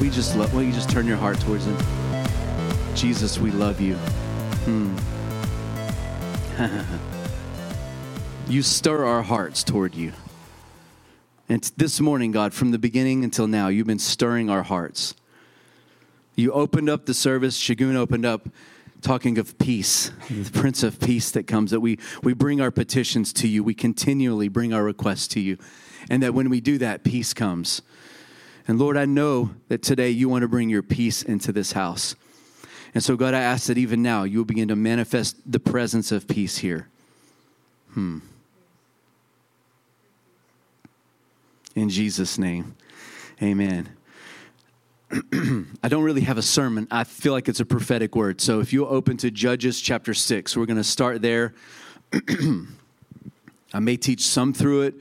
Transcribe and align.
we 0.00 0.08
just 0.08 0.34
love, 0.34 0.52
will 0.54 0.62
you 0.62 0.72
just 0.72 0.88
turn 0.88 1.06
your 1.06 1.18
heart 1.18 1.38
towards 1.40 1.66
him? 1.66 1.76
Jesus, 2.94 3.38
we 3.38 3.50
love 3.50 3.80
you. 3.80 3.94
Hmm. 4.64 4.96
you 8.50 8.62
stir 8.62 9.04
our 9.04 9.22
hearts 9.22 9.62
toward 9.62 9.94
you. 9.94 10.12
And 11.48 11.62
this 11.76 12.00
morning, 12.00 12.32
God, 12.32 12.54
from 12.54 12.70
the 12.70 12.78
beginning 12.78 13.24
until 13.24 13.46
now, 13.46 13.68
you've 13.68 13.86
been 13.86 13.98
stirring 13.98 14.48
our 14.48 14.62
hearts. 14.62 15.14
You 16.34 16.52
opened 16.52 16.88
up 16.88 17.06
the 17.06 17.14
service, 17.14 17.60
Shagun 17.60 17.96
opened 17.96 18.24
up 18.24 18.48
talking 19.02 19.38
of 19.38 19.58
peace, 19.58 20.12
the 20.30 20.50
Prince 20.50 20.82
of 20.82 21.00
Peace 21.00 21.30
that 21.32 21.46
comes, 21.46 21.70
that 21.72 21.80
we, 21.80 21.98
we 22.22 22.32
bring 22.32 22.60
our 22.60 22.70
petitions 22.70 23.32
to 23.34 23.48
you, 23.48 23.62
we 23.62 23.74
continually 23.74 24.48
bring 24.48 24.72
our 24.72 24.84
requests 24.84 25.28
to 25.28 25.40
you, 25.40 25.58
and 26.08 26.22
that 26.22 26.32
when 26.32 26.48
we 26.48 26.60
do 26.60 26.78
that, 26.78 27.04
peace 27.04 27.34
comes. 27.34 27.82
And 28.70 28.78
Lord, 28.78 28.96
I 28.96 29.04
know 29.04 29.50
that 29.66 29.82
today 29.82 30.10
you 30.10 30.28
want 30.28 30.42
to 30.42 30.48
bring 30.48 30.70
your 30.70 30.84
peace 30.84 31.24
into 31.24 31.50
this 31.50 31.72
house. 31.72 32.14
And 32.94 33.02
so, 33.02 33.16
God, 33.16 33.34
I 33.34 33.40
ask 33.40 33.66
that 33.66 33.76
even 33.76 34.00
now 34.00 34.22
you 34.22 34.38
will 34.38 34.44
begin 34.44 34.68
to 34.68 34.76
manifest 34.76 35.34
the 35.44 35.58
presence 35.58 36.12
of 36.12 36.28
peace 36.28 36.58
here. 36.58 36.86
Hmm. 37.94 38.18
In 41.74 41.88
Jesus' 41.88 42.38
name, 42.38 42.76
amen. 43.42 43.88
I 45.82 45.88
don't 45.88 46.04
really 46.04 46.20
have 46.20 46.38
a 46.38 46.42
sermon. 46.42 46.86
I 46.92 47.02
feel 47.02 47.32
like 47.32 47.48
it's 47.48 47.58
a 47.58 47.66
prophetic 47.66 48.14
word. 48.14 48.40
So 48.40 48.60
if 48.60 48.72
you 48.72 48.86
open 48.86 49.16
to 49.16 49.32
Judges 49.32 49.80
chapter 49.80 50.14
6, 50.14 50.56
we're 50.56 50.66
going 50.66 50.76
to 50.76 50.84
start 50.84 51.22
there. 51.22 51.54
I 53.74 53.80
may 53.80 53.96
teach 53.96 54.28
some 54.28 54.52
through 54.52 54.82
it, 54.82 54.94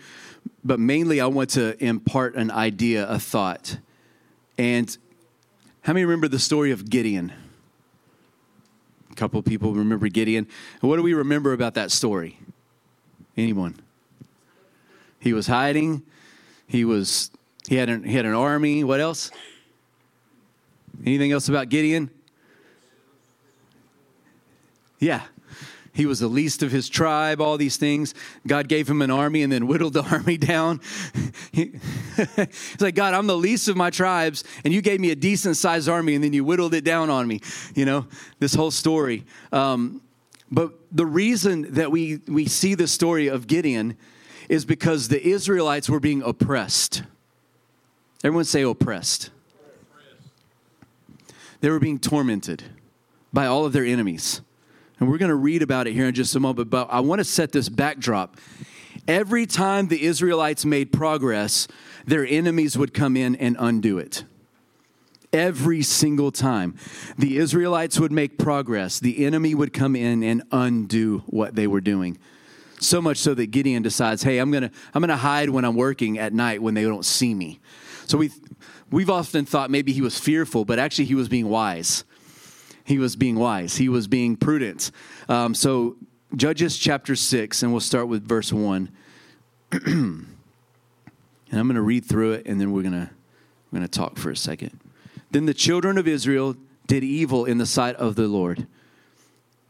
but 0.63 0.79
mainly 0.79 1.21
I 1.21 1.27
want 1.27 1.51
to 1.51 1.81
impart 1.83 2.35
an 2.35 2.51
idea, 2.51 3.07
a 3.07 3.19
thought. 3.19 3.77
And 4.57 4.95
how 5.81 5.93
many 5.93 6.05
remember 6.05 6.27
the 6.27 6.39
story 6.39 6.71
of 6.71 6.89
Gideon? 6.89 7.31
A 9.11 9.15
couple 9.15 9.41
people 9.41 9.73
remember 9.73 10.07
Gideon. 10.07 10.47
what 10.81 10.97
do 10.97 11.03
we 11.03 11.13
remember 11.13 11.53
about 11.53 11.75
that 11.75 11.91
story? 11.91 12.39
Anyone? 13.37 13.79
He 15.19 15.33
was 15.33 15.47
hiding. 15.47 16.03
He 16.67 16.85
was 16.85 17.31
he 17.67 17.75
had 17.75 17.89
an, 17.89 18.03
he 18.03 18.15
had 18.15 18.25
an 18.25 18.33
army. 18.33 18.83
What 18.83 18.99
else? 18.99 19.31
Anything 21.05 21.31
else 21.31 21.49
about 21.49 21.69
Gideon? 21.69 22.09
Yeah. 24.99 25.21
He 25.99 26.05
was 26.05 26.21
the 26.21 26.29
least 26.29 26.63
of 26.63 26.71
his 26.71 26.87
tribe, 26.87 27.41
all 27.41 27.57
these 27.57 27.75
things. 27.75 28.13
God 28.47 28.69
gave 28.69 28.89
him 28.89 29.01
an 29.01 29.11
army 29.11 29.43
and 29.43 29.51
then 29.51 29.67
whittled 29.67 29.91
the 29.91 30.03
army 30.09 30.37
down. 30.37 30.79
He's 31.51 31.75
like, 32.79 32.95
God, 32.95 33.13
I'm 33.13 33.27
the 33.27 33.35
least 33.35 33.67
of 33.67 33.75
my 33.75 33.89
tribes, 33.89 34.45
and 34.63 34.73
you 34.73 34.81
gave 34.81 35.01
me 35.01 35.11
a 35.11 35.15
decent 35.15 35.57
sized 35.57 35.89
army 35.89 36.15
and 36.15 36.23
then 36.23 36.31
you 36.31 36.45
whittled 36.45 36.73
it 36.73 36.85
down 36.85 37.09
on 37.09 37.27
me. 37.27 37.41
You 37.75 37.83
know, 37.83 38.07
this 38.39 38.53
whole 38.53 38.71
story. 38.71 39.25
Um, 39.51 40.01
but 40.49 40.71
the 40.89 41.05
reason 41.05 41.73
that 41.73 41.91
we, 41.91 42.21
we 42.29 42.45
see 42.45 42.75
the 42.75 42.87
story 42.87 43.27
of 43.27 43.45
Gideon 43.45 43.97
is 44.47 44.63
because 44.63 45.09
the 45.09 45.21
Israelites 45.21 45.89
were 45.89 45.99
being 45.99 46.21
oppressed. 46.21 47.03
Everyone 48.23 48.45
say 48.45 48.61
oppressed. 48.61 49.31
They 51.59 51.69
were 51.69 51.79
being 51.79 51.99
tormented 51.99 52.63
by 53.33 53.47
all 53.47 53.65
of 53.65 53.73
their 53.73 53.83
enemies. 53.83 54.39
And 54.99 55.09
we're 55.09 55.17
going 55.17 55.29
to 55.29 55.35
read 55.35 55.61
about 55.61 55.87
it 55.87 55.93
here 55.93 56.07
in 56.07 56.13
just 56.13 56.35
a 56.35 56.39
moment, 56.39 56.69
but 56.69 56.87
I 56.91 56.99
want 56.99 57.19
to 57.19 57.25
set 57.25 57.51
this 57.51 57.69
backdrop. 57.69 58.37
Every 59.07 59.45
time 59.45 59.87
the 59.87 60.03
Israelites 60.03 60.65
made 60.65 60.91
progress, 60.91 61.67
their 62.05 62.25
enemies 62.25 62.77
would 62.77 62.93
come 62.93 63.15
in 63.15 63.35
and 63.37 63.55
undo 63.59 63.97
it. 63.97 64.25
Every 65.31 65.83
single 65.83 66.31
time 66.31 66.75
the 67.17 67.37
Israelites 67.37 67.99
would 67.99 68.11
make 68.11 68.37
progress, 68.37 68.99
the 68.99 69.25
enemy 69.25 69.55
would 69.55 69.73
come 69.73 69.95
in 69.95 70.23
and 70.23 70.43
undo 70.51 71.19
what 71.27 71.55
they 71.55 71.67
were 71.67 71.81
doing. 71.81 72.17
So 72.79 73.01
much 73.01 73.17
so 73.17 73.33
that 73.35 73.47
Gideon 73.47 73.83
decides, 73.83 74.23
hey, 74.23 74.39
I'm 74.39 74.51
going 74.51 74.63
to 74.63 74.71
I'm 74.93 75.01
going 75.01 75.09
to 75.09 75.17
hide 75.17 75.49
when 75.49 75.65
I'm 75.65 75.75
working 75.75 76.17
at 76.17 76.33
night 76.33 76.61
when 76.61 76.73
they 76.73 76.83
don't 76.83 77.05
see 77.05 77.33
me. 77.35 77.59
So 78.05 78.17
we 78.17 78.31
we've 78.89 79.09
often 79.09 79.45
thought 79.45 79.69
maybe 79.69 79.91
he 79.91 80.01
was 80.01 80.19
fearful, 80.19 80.65
but 80.65 80.79
actually 80.79 81.05
he 81.05 81.15
was 81.15 81.29
being 81.29 81.47
wise. 81.47 82.03
He 82.89 82.97
was 82.97 83.15
being 83.15 83.35
wise. 83.35 83.77
He 83.77 83.87
was 83.87 84.07
being 84.07 84.35
prudent. 84.35 84.89
Um, 85.29 85.53
so 85.53 85.95
Judges 86.35 86.75
chapter 86.75 87.15
6, 87.15 87.61
and 87.61 87.71
we'll 87.71 87.81
start 87.81 88.07
with 88.07 88.27
verse 88.27 88.51
1. 88.51 88.89
and 89.71 90.25
I'm 91.51 91.67
going 91.67 91.75
to 91.75 91.83
read 91.83 92.03
through 92.03 92.31
it, 92.31 92.47
and 92.47 92.59
then 92.59 92.71
we're 92.71 92.81
going 92.81 92.93
to 92.93 93.11
we're 93.71 93.77
going 93.77 93.87
to 93.87 93.99
talk 93.99 94.17
for 94.17 94.31
a 94.31 94.35
second. 94.35 94.79
Then 95.29 95.45
the 95.45 95.53
children 95.53 95.99
of 95.99 96.07
Israel 96.07 96.55
did 96.87 97.03
evil 97.03 97.45
in 97.45 97.59
the 97.59 97.67
sight 97.67 97.95
of 97.97 98.15
the 98.15 98.27
Lord. 98.27 98.65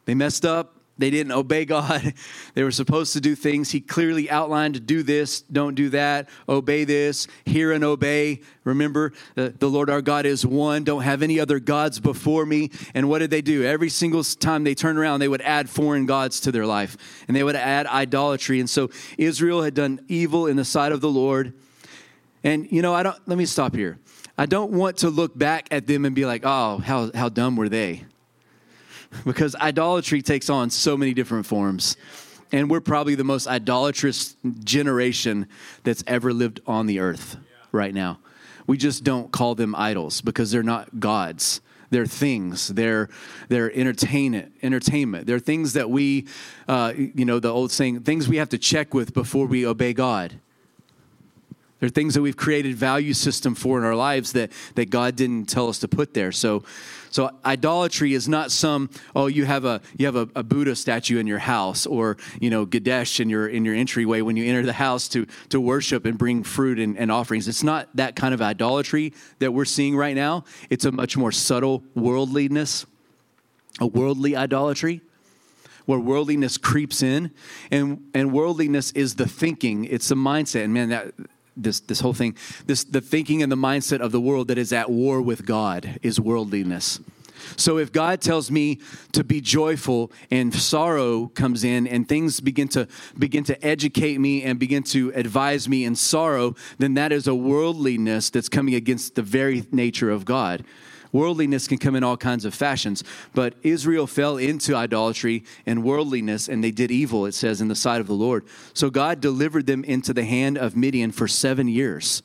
They 0.06 0.16
messed 0.16 0.46
up. 0.46 0.79
They 1.00 1.10
didn't 1.10 1.32
obey 1.32 1.66
God. 1.66 2.14
They 2.56 2.64
were 2.64 2.72
supposed 2.72 3.14
to 3.14 3.22
do 3.22 3.36
things. 3.36 3.72
He 3.72 3.80
clearly 3.80 4.30
outlined 4.30 4.74
to 4.74 4.80
do 4.80 5.02
this, 5.02 5.42
don't 5.42 5.76
do 5.76 5.90
that, 5.90 6.28
obey 6.50 6.84
this, 6.84 7.28
hear 7.46 7.72
and 7.72 7.84
obey. 7.84 8.42
Remember, 8.66 9.14
the, 9.36 9.54
the 9.58 9.70
Lord 9.70 9.90
our 9.90 10.02
God 10.02 10.26
is 10.26 10.46
one. 10.46 10.84
Don't 10.84 11.04
have 11.04 11.22
any 11.22 11.40
other 11.40 11.60
gods 11.60 12.00
before 12.00 12.46
me. 12.46 12.72
And 12.94 13.08
what 13.08 13.20
did 13.20 13.30
they 13.30 13.42
do? 13.42 13.64
Every 13.64 13.90
single 13.90 14.24
time 14.24 14.64
they 14.64 14.76
turned 14.76 15.00
around, 15.00 15.22
they 15.22 15.28
would 15.28 15.42
add 15.42 15.70
foreign 15.70 16.06
gods 16.06 16.42
to 16.42 16.52
their 16.52 16.66
life 16.66 16.98
and 17.28 17.38
they 17.38 17.44
would 17.44 17.56
add 17.56 17.88
idolatry. 17.88 18.60
And 18.60 18.70
so 18.70 18.90
Israel 19.18 19.62
had 19.62 19.76
done 19.76 20.02
evil 20.10 20.48
in 20.48 20.58
the 20.58 20.66
sight 20.66 20.92
of 20.92 21.00
the 21.02 21.10
Lord. 21.10 21.54
And, 22.44 22.70
you 22.72 22.82
know, 22.82 22.94
I 22.94 23.04
don't, 23.04 23.18
let 23.26 23.38
me 23.38 23.46
stop 23.46 23.76
here. 23.76 24.00
I 24.38 24.48
don't 24.48 24.72
want 24.72 24.98
to 24.98 25.10
look 25.10 25.38
back 25.38 25.68
at 25.72 25.88
them 25.88 26.04
and 26.04 26.16
be 26.16 26.26
like, 26.26 26.42
oh, 26.46 26.80
how, 26.80 27.12
how 27.14 27.30
dumb 27.30 27.56
were 27.56 27.70
they? 27.70 28.06
Because 29.26 29.56
idolatry 29.56 30.22
takes 30.22 30.50
on 30.50 30.70
so 30.70 30.98
many 30.98 31.14
different 31.14 31.46
forms. 31.46 31.98
And 32.52 32.70
we're 32.70 32.82
probably 32.82 33.16
the 33.16 33.24
most 33.24 33.48
idolatrous 33.48 34.36
generation 34.64 35.48
that's 35.84 36.04
ever 36.08 36.34
lived 36.34 36.62
on 36.66 36.88
the 36.88 37.00
earth 37.00 37.38
right 37.72 37.94
now. 37.94 38.20
We 38.66 38.78
just 38.78 39.04
don't 39.04 39.32
call 39.32 39.56
them 39.56 39.76
idols 39.76 40.22
because 40.22 40.52
they're 40.52 40.64
not 40.64 41.00
gods. 41.00 41.62
They're 41.92 42.06
things. 42.06 42.68
They're 42.68 43.10
they're 43.48 43.72
entertainment. 43.76 44.54
Entertainment. 44.62 45.26
They're 45.26 45.40
things 45.40 45.74
that 45.74 45.90
we, 45.90 46.28
uh, 46.68 46.94
you 46.96 47.26
know, 47.26 47.40
the 47.40 47.50
old 47.50 47.72
saying, 47.72 48.02
things 48.02 48.28
we 48.28 48.38
have 48.38 48.50
to 48.50 48.58
check 48.58 48.94
with 48.94 49.14
before 49.14 49.48
we 49.48 49.66
obey 49.66 49.94
God. 49.94 50.40
They're 51.80 51.90
things 51.90 52.14
that 52.16 52.22
we've 52.22 52.36
created 52.36 52.76
value 52.76 53.14
system 53.14 53.56
for 53.56 53.78
in 53.78 53.86
our 53.86 53.96
lives 53.96 54.34
that 54.34 54.52
that 54.76 54.90
God 54.90 55.16
didn't 55.16 55.46
tell 55.46 55.70
us 55.70 55.80
to 55.80 55.88
put 55.88 56.14
there. 56.14 56.32
So 56.32 56.64
so 57.10 57.32
idolatry 57.44 58.14
is 58.14 58.28
not 58.28 58.52
some 58.52 58.90
oh 59.16 59.28
you 59.28 59.46
have 59.46 59.66
a 59.66 59.82
you 59.98 60.06
have 60.06 60.16
a, 60.16 60.28
a, 60.36 60.44
Buddha 60.44 60.76
statue 60.76 61.20
in 61.20 61.28
your 61.28 61.40
house 61.40 61.86
or 61.86 62.18
you 62.40 62.50
know 62.50 62.66
Ganesh 62.66 63.20
in 63.20 63.30
your 63.30 63.48
in 63.48 63.66
your 63.66 63.76
entryway 63.76 64.22
when 64.22 64.36
you 64.36 64.46
enter 64.46 64.66
the 64.66 64.74
house 64.74 65.08
to 65.10 65.26
to 65.50 65.60
worship 65.60 66.06
and 66.06 66.18
bring 66.18 66.44
fruit 66.44 66.80
and, 66.80 66.98
and 66.98 67.12
offerings. 67.12 67.48
It's 67.48 67.64
not 67.64 67.90
that 67.96 68.16
kind 68.16 68.34
of 68.34 68.42
idolatry 68.42 69.14
that 69.40 69.54
we're 69.54 69.66
seeing 69.66 69.96
right 69.96 70.16
now. 70.16 70.44
It's 70.70 70.86
a 70.86 70.92
much 70.92 71.16
more 71.18 71.32
subtle 71.32 71.84
worldliness, 71.96 72.86
a 73.80 73.88
worldly 73.88 74.36
idolatry 74.36 75.02
where 75.86 75.98
worldliness 75.98 76.58
creeps 76.58 77.02
in 77.02 77.32
and 77.72 78.08
and 78.14 78.32
worldliness 78.32 78.92
is 78.92 79.16
the 79.16 79.28
thinking 79.28 79.86
it's 79.86 80.10
the 80.10 80.16
mindset 80.16 80.64
and 80.64 80.72
man 80.72 80.90
that 80.90 81.12
this 81.64 81.80
this 81.82 82.00
whole 82.00 82.14
thing 82.14 82.36
this 82.66 82.84
the 82.84 83.02
thinking 83.02 83.44
and 83.44 83.52
the 83.52 83.56
mindset 83.56 84.00
of 84.00 84.12
the 84.12 84.22
world 84.22 84.48
that 84.48 84.58
is 84.58 84.74
at 84.74 84.90
war 84.90 85.22
with 85.22 85.46
god 85.46 86.00
is 86.02 86.20
worldliness. 86.20 87.00
So 87.56 87.78
if 87.78 87.92
god 87.92 88.22
tells 88.22 88.52
me 88.52 88.80
to 89.14 89.24
be 89.24 89.42
joyful 89.42 90.12
and 90.30 90.54
sorrow 90.54 91.28
comes 91.28 91.64
in 91.64 91.88
and 91.88 92.08
things 92.08 92.40
begin 92.40 92.68
to 92.70 92.88
begin 93.18 93.44
to 93.46 93.66
educate 93.66 94.20
me 94.20 94.44
and 94.44 94.60
begin 94.60 94.84
to 94.84 95.12
advise 95.16 95.70
me 95.70 95.86
in 95.86 95.96
sorrow 95.96 96.56
then 96.78 96.96
that 96.96 97.12
is 97.12 97.28
a 97.28 97.36
worldliness 97.36 98.30
that's 98.30 98.50
coming 98.50 98.76
against 98.76 99.16
the 99.16 99.24
very 99.24 99.66
nature 99.72 100.10
of 100.10 100.26
god 100.26 100.64
Worldliness 101.12 101.68
can 101.68 101.80
come 101.80 101.96
in 101.96 102.04
all 102.04 102.18
kinds 102.18 102.46
of 102.46 102.54
fashions, 102.54 103.04
but 103.34 103.56
Israel 103.64 104.06
fell 104.06 104.38
into 104.38 104.76
idolatry 104.76 105.44
and 105.66 105.84
worldliness, 105.84 106.48
and 106.48 106.64
they 106.64 106.72
did 106.72 106.92
evil, 106.92 107.26
it 107.26 107.34
says, 107.34 107.62
in 107.62 107.68
the 107.68 107.76
sight 107.76 108.00
of 108.00 108.08
the 108.08 108.14
Lord. 108.14 108.46
So 108.74 108.90
God 108.90 109.20
delivered 109.20 109.66
them 109.66 109.84
into 109.84 110.14
the 110.14 110.26
hand 110.26 110.58
of 110.58 110.76
Midian 110.76 111.12
for 111.12 111.28
seven 111.28 111.68
years. 111.68 112.22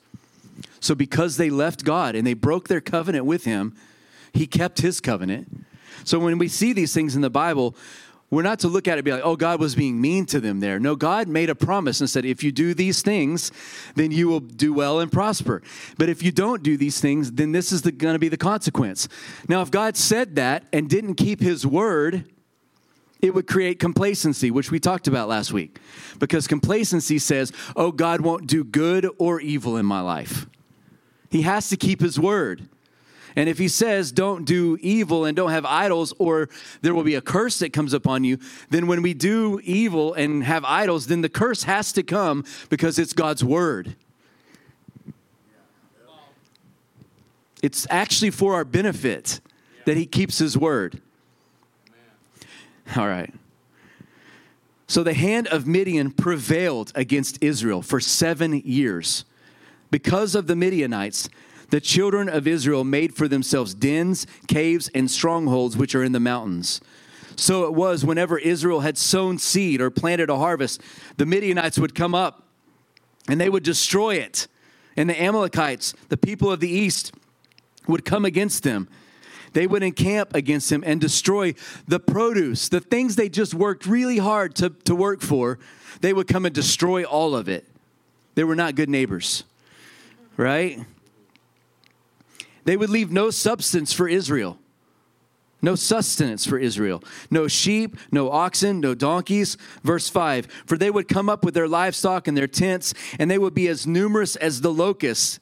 So 0.81 0.95
because 0.95 1.39
they 1.39 1.49
left 1.49 1.85
God 1.85 2.15
and 2.15 2.27
they 2.27 2.35
broke 2.35 2.69
their 2.69 2.83
covenant 2.83 3.25
with 3.25 3.45
Him, 3.45 3.75
He 4.35 4.47
kept 4.47 4.83
His 4.83 5.01
covenant. 5.01 5.67
So 6.05 6.19
when 6.19 6.37
we 6.37 6.49
see 6.49 6.75
these 6.75 6.93
things 6.93 7.17
in 7.17 7.23
the 7.23 7.31
Bible, 7.31 7.75
we're 8.35 8.43
not 8.43 8.61
to 8.61 8.69
look 8.69 8.89
at 8.89 8.93
it 8.93 8.99
and 8.99 9.05
be 9.05 9.13
like, 9.13 9.23
oh, 9.25 9.37
God 9.37 9.61
was 9.61 9.75
being 9.75 10.01
mean 10.01 10.27
to 10.27 10.41
them 10.41 10.61
there. 10.61 10.79
No, 10.79 10.97
God 10.97 11.29
made 11.29 11.51
a 11.51 11.55
promise 11.55 12.01
and 12.01 12.09
said, 12.09 12.25
if 12.25 12.43
you 12.43 12.53
do 12.53 12.75
these 12.75 13.03
things, 13.03 13.53
then 13.95 14.11
you 14.11 14.29
will 14.29 14.41
do 14.41 14.73
well 14.73 15.01
and 15.01 15.11
prosper. 15.13 15.63
But 15.99 16.09
if 16.09 16.23
you 16.23 16.33
don't 16.33 16.63
do 16.63 16.77
these 16.77 17.01
things, 17.01 17.33
then 17.33 17.53
this 17.53 17.73
is 17.73 17.83
going 17.83 18.15
to 18.15 18.19
be 18.19 18.29
the 18.29 18.37
consequence. 18.37 19.09
Now, 19.49 19.63
if 19.63 19.71
God 19.71 19.97
said 19.97 20.37
that 20.37 20.65
and 20.73 20.89
didn't 20.89 21.15
keep 21.15 21.41
his 21.41 21.67
word, 21.67 22.31
it 23.21 23.35
would 23.35 23.47
create 23.47 23.79
complacency, 23.79 24.51
which 24.51 24.71
we 24.71 24.79
talked 24.79 25.09
about 25.09 25.29
last 25.29 25.53
week. 25.53 25.79
Because 26.19 26.47
complacency 26.47 27.19
says, 27.19 27.53
oh, 27.75 27.91
God 27.91 28.21
won't 28.21 28.47
do 28.47 28.65
good 28.65 29.09
or 29.19 29.41
evil 29.41 29.77
in 29.77 29.87
my 29.87 30.01
life. 30.01 30.47
He 31.31 31.43
has 31.43 31.69
to 31.71 31.77
keep 31.77 32.01
his 32.01 32.19
word. 32.21 32.69
And 33.37 33.49
if 33.49 33.59
he 33.59 33.69
says, 33.69 34.13
don't 34.13 34.45
do 34.45 34.79
evil 34.81 35.25
and 35.25 35.37
don't 35.37 35.51
have 35.51 35.65
idols, 35.65 36.13
or 36.19 36.49
there 36.83 36.95
will 36.95 37.03
be 37.03 37.17
a 37.17 37.21
curse 37.21 37.59
that 37.59 37.73
comes 37.73 37.93
upon 37.93 38.23
you, 38.25 38.39
then 38.71 38.87
when 38.87 39.03
we 39.03 39.13
do 39.13 39.61
evil 39.65 40.15
and 40.15 40.45
have 40.45 40.65
idols, 40.65 41.09
then 41.09 41.21
the 41.21 41.29
curse 41.29 41.65
has 41.65 41.93
to 41.93 42.03
come 42.03 42.45
because 42.71 42.99
it's 42.99 43.13
God's 43.13 43.43
word. 43.43 43.97
It's 47.63 47.87
actually 47.91 48.31
for 48.31 48.55
our 48.55 48.65
benefit 48.65 49.41
that 49.85 49.97
he 49.97 50.07
keeps 50.07 50.39
his 50.39 50.57
word. 50.57 51.01
All 52.97 53.09
right. 53.09 53.33
So 54.87 55.03
the 55.03 55.15
hand 55.15 55.49
of 55.49 55.67
Midian 55.67 56.11
prevailed 56.11 56.93
against 56.95 57.43
Israel 57.43 57.81
for 57.83 58.01
seven 58.01 58.61
years. 58.65 59.25
Because 59.91 60.35
of 60.35 60.47
the 60.47 60.55
Midianites, 60.55 61.29
the 61.75 61.81
children 61.81 62.29
of 62.29 62.47
Israel 62.47 62.85
made 62.85 63.17
for 63.17 63.27
themselves 63.27 63.75
dens, 63.75 64.29
caves, 64.47 64.89
and 64.95 65.11
strongholds 65.11 65.77
which 65.77 65.97
are 65.97 66.05
in 66.05 66.13
the 66.13 66.21
mountains. 66.21 66.81
So 67.35 67.65
it 67.65 67.75
was 67.75 68.05
whenever 68.05 68.39
Israel 68.39 68.83
had 68.83 68.97
sown 68.97 69.39
seed 69.39 69.81
or 69.81 69.91
planted 69.91 70.31
a 70.31 70.37
harvest, 70.37 70.81
the 71.17 71.27
Midianites 71.27 71.77
would 71.77 71.93
come 71.93 72.15
up 72.15 72.45
and 73.27 73.41
they 73.41 73.49
would 73.49 73.65
destroy 73.65 74.15
it. 74.15 74.47
And 74.97 75.11
the 75.11 75.21
Amalekites, 75.21 75.95
the 76.11 76.17
people 76.17 76.49
of 76.49 76.61
the 76.61 76.71
east, 76.71 77.13
would 77.89 78.05
come 78.05 78.25
against 78.25 78.63
them. 78.63 78.89
They 79.53 79.67
would 79.67 79.83
encamp 79.83 80.33
against 80.33 80.71
them 80.71 80.85
and 80.87 81.01
destroy 81.01 81.55
the 81.89 81.99
produce, 81.99 82.69
the 82.69 82.79
things 82.79 83.17
they 83.17 83.29
just 83.29 83.53
worked 83.53 83.85
really 83.85 84.19
hard 84.19 84.55
to, 84.55 84.71
to 84.71 84.95
work 84.95 85.23
for. 85.23 85.59
They 86.03 86.13
would 86.13 86.29
come 86.29 86.47
and 86.47 86.55
destroy 86.55 87.03
all 87.03 87.35
of 87.35 87.49
it. 87.49 87.67
They 88.37 88.45
were 88.45 88.55
not 88.55 88.77
good 88.77 88.89
neighbors, 88.89 89.43
right? 90.37 90.79
They 92.65 92.77
would 92.77 92.91
leave 92.91 93.13
no 93.13 93.31
substance 93.31 93.93
for 93.93 94.09
Israel. 94.09 94.59
No 95.63 95.75
sustenance 95.75 96.45
for 96.45 96.59
Israel. 96.59 97.03
No 97.31 97.49
sheep, 97.49 97.97
no 98.13 98.31
oxen, 98.31 98.81
no 98.81 98.95
donkeys. 98.95 99.57
Verse 99.83 100.09
5 100.09 100.47
For 100.67 100.77
they 100.77 100.91
would 100.91 101.09
come 101.09 101.29
up 101.29 101.45
with 101.45 101.55
their 101.55 101.69
livestock 101.69 102.29
and 102.29 102.37
their 102.37 102.47
tents, 102.47 102.93
and 103.19 103.31
they 103.31 103.39
would 103.39 103.55
be 103.55 103.69
as 103.69 103.87
numerous 103.87 104.37
as 104.37 104.61
the 104.61 104.73
locusts 104.73 105.41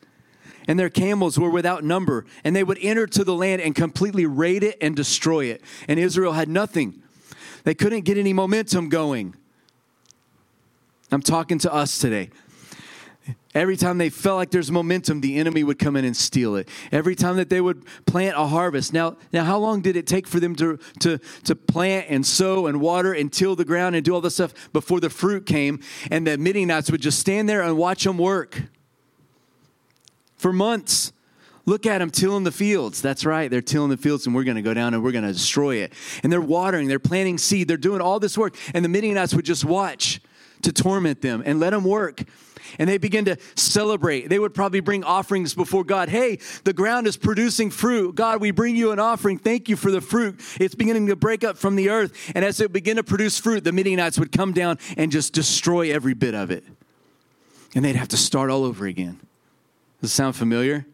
and 0.69 0.79
their 0.79 0.91
camels 0.91 1.39
were 1.39 1.51
without 1.51 1.85
number, 1.85 2.25
and 2.45 2.55
they 2.55 2.65
would 2.65 2.79
enter 2.81 3.07
to 3.07 3.25
the 3.25 3.35
land 3.35 3.61
and 3.63 3.75
completely 3.75 4.27
raid 4.27 4.63
it 4.63 4.79
and 4.81 4.95
destroy 4.95 5.47
it. 5.47 5.63
And 5.89 5.99
Israel 5.99 6.33
had 6.33 6.49
nothing. 6.49 7.03
They 7.65 7.75
couldn't 7.75 8.03
get 8.03 8.19
any 8.19 8.33
momentum 8.33 8.89
going. 8.89 9.35
I'm 11.11 11.23
talking 11.23 11.59
to 11.59 11.73
us 11.73 11.99
today. 11.99 12.31
Every 13.55 13.77
time 13.77 13.99
they 13.99 14.09
felt 14.09 14.37
like 14.37 14.51
there's 14.51 14.71
momentum, 14.71 15.21
the 15.21 15.37
enemy 15.37 15.63
would 15.63 15.79
come 15.79 15.95
in 15.97 16.07
and 16.07 16.17
steal 16.17 16.57
it. 16.57 16.69
Every 16.91 17.15
time 17.15 17.37
that 17.37 17.51
they 17.51 17.61
would 17.61 17.85
plant 18.07 18.35
a 18.37 18.47
harvest. 18.47 18.95
Now, 18.95 19.19
now 19.31 19.45
how 19.45 19.59
long 19.59 19.83
did 19.83 19.95
it 19.95 20.07
take 20.07 20.27
for 20.27 20.41
them 20.41 20.57
to, 20.57 20.79
to, 21.01 21.19
to 21.45 21.55
plant 21.55 22.07
and 22.09 22.25
sow 22.25 22.67
and 22.67 22.81
water 22.81 23.13
and 23.13 23.31
till 23.31 23.55
the 23.55 23.67
ground 23.67 23.95
and 23.95 24.05
do 24.05 24.15
all 24.15 24.23
this 24.23 24.35
stuff 24.35 24.55
before 24.73 25.01
the 25.01 25.11
fruit 25.11 25.45
came? 25.45 25.81
And 26.11 26.27
the 26.27 26.39
Midianites 26.39 26.91
would 26.91 27.03
just 27.03 27.19
stand 27.19 27.47
there 27.47 27.61
and 27.61 27.77
watch 27.77 28.05
them 28.05 28.17
work 28.17 28.63
for 30.39 30.53
months. 30.53 31.13
Look 31.67 31.85
at 31.85 31.99
them 31.99 32.11
tilling 32.11 32.45
the 32.45 32.53
fields. 32.53 33.03
That's 33.03 33.25
right. 33.25 33.51
They're 33.51 33.61
tilling 33.61 33.91
the 33.91 33.97
fields, 33.97 34.27
and 34.27 34.35
we're 34.35 34.45
going 34.45 34.57
to 34.57 34.63
go 34.63 34.75
down 34.75 34.95
and 34.95 35.05
we're 35.05 35.13
going 35.13 35.27
to 35.27 35.33
destroy 35.33 35.77
it. 35.77 35.93
And 36.23 36.33
they're 36.33 36.41
watering, 36.41 36.89
they're 36.89 36.99
planting 36.99 37.39
seed, 37.39 37.69
they're 37.69 37.77
doing 37.77 38.01
all 38.01 38.19
this 38.19 38.37
work. 38.37 38.57
And 38.75 38.85
the 38.85 38.89
Midianites 38.89 39.35
would 39.35 39.45
just 39.45 39.65
watch 39.65 40.21
to 40.63 40.73
torment 40.73 41.21
them 41.21 41.43
and 41.45 41.61
let 41.61 41.71
them 41.71 41.85
work. 41.85 42.23
And 42.79 42.89
they 42.89 42.99
begin 42.99 43.25
to 43.27 43.37
celebrate. 43.55 44.29
They 44.29 44.39
would 44.39 44.55
probably 44.55 44.81
bring 44.81 45.05
offerings 45.05 45.55
before 45.55 45.85
God. 45.85 46.09
Hey, 46.09 46.39
the 46.65 46.73
ground 46.73 47.07
is 47.07 47.17
producing 47.17 47.71
fruit. 47.71 48.15
God, 48.15 48.41
we 48.41 48.51
bring 48.51 48.77
you 48.77 48.93
an 48.93 48.99
offering. 48.99 49.39
Thank 49.39 49.69
you 49.69 49.77
for 49.77 49.91
the 49.91 50.01
fruit. 50.01 50.41
It's 50.61 50.75
beginning 50.75 51.07
to 51.09 51.17
break 51.17 51.45
up 51.45 51.57
from 51.57 51.77
the 51.77 51.91
earth. 51.91 52.33
And 52.35 52.45
as 52.45 52.61
it 52.61 52.73
began 52.73 52.97
to 52.97 53.05
produce 53.05 53.39
fruit, 53.39 53.65
the 53.65 53.73
Midianites 53.73 54.19
would 54.19 54.33
come 54.33 54.53
down 54.53 54.79
and 54.97 55.13
just 55.13 55.33
destroy 55.33 55.93
every 55.93 56.15
bit 56.15 56.35
of 56.35 56.51
it. 56.51 56.65
And 57.75 57.85
they'd 57.85 57.97
have 57.97 58.09
to 58.09 58.17
start 58.17 58.51
all 58.51 58.65
over 58.65 58.87
again. 58.87 59.21
Does 60.01 60.11
it 60.11 60.15
sound 60.15 60.37
familiar? 60.37 60.85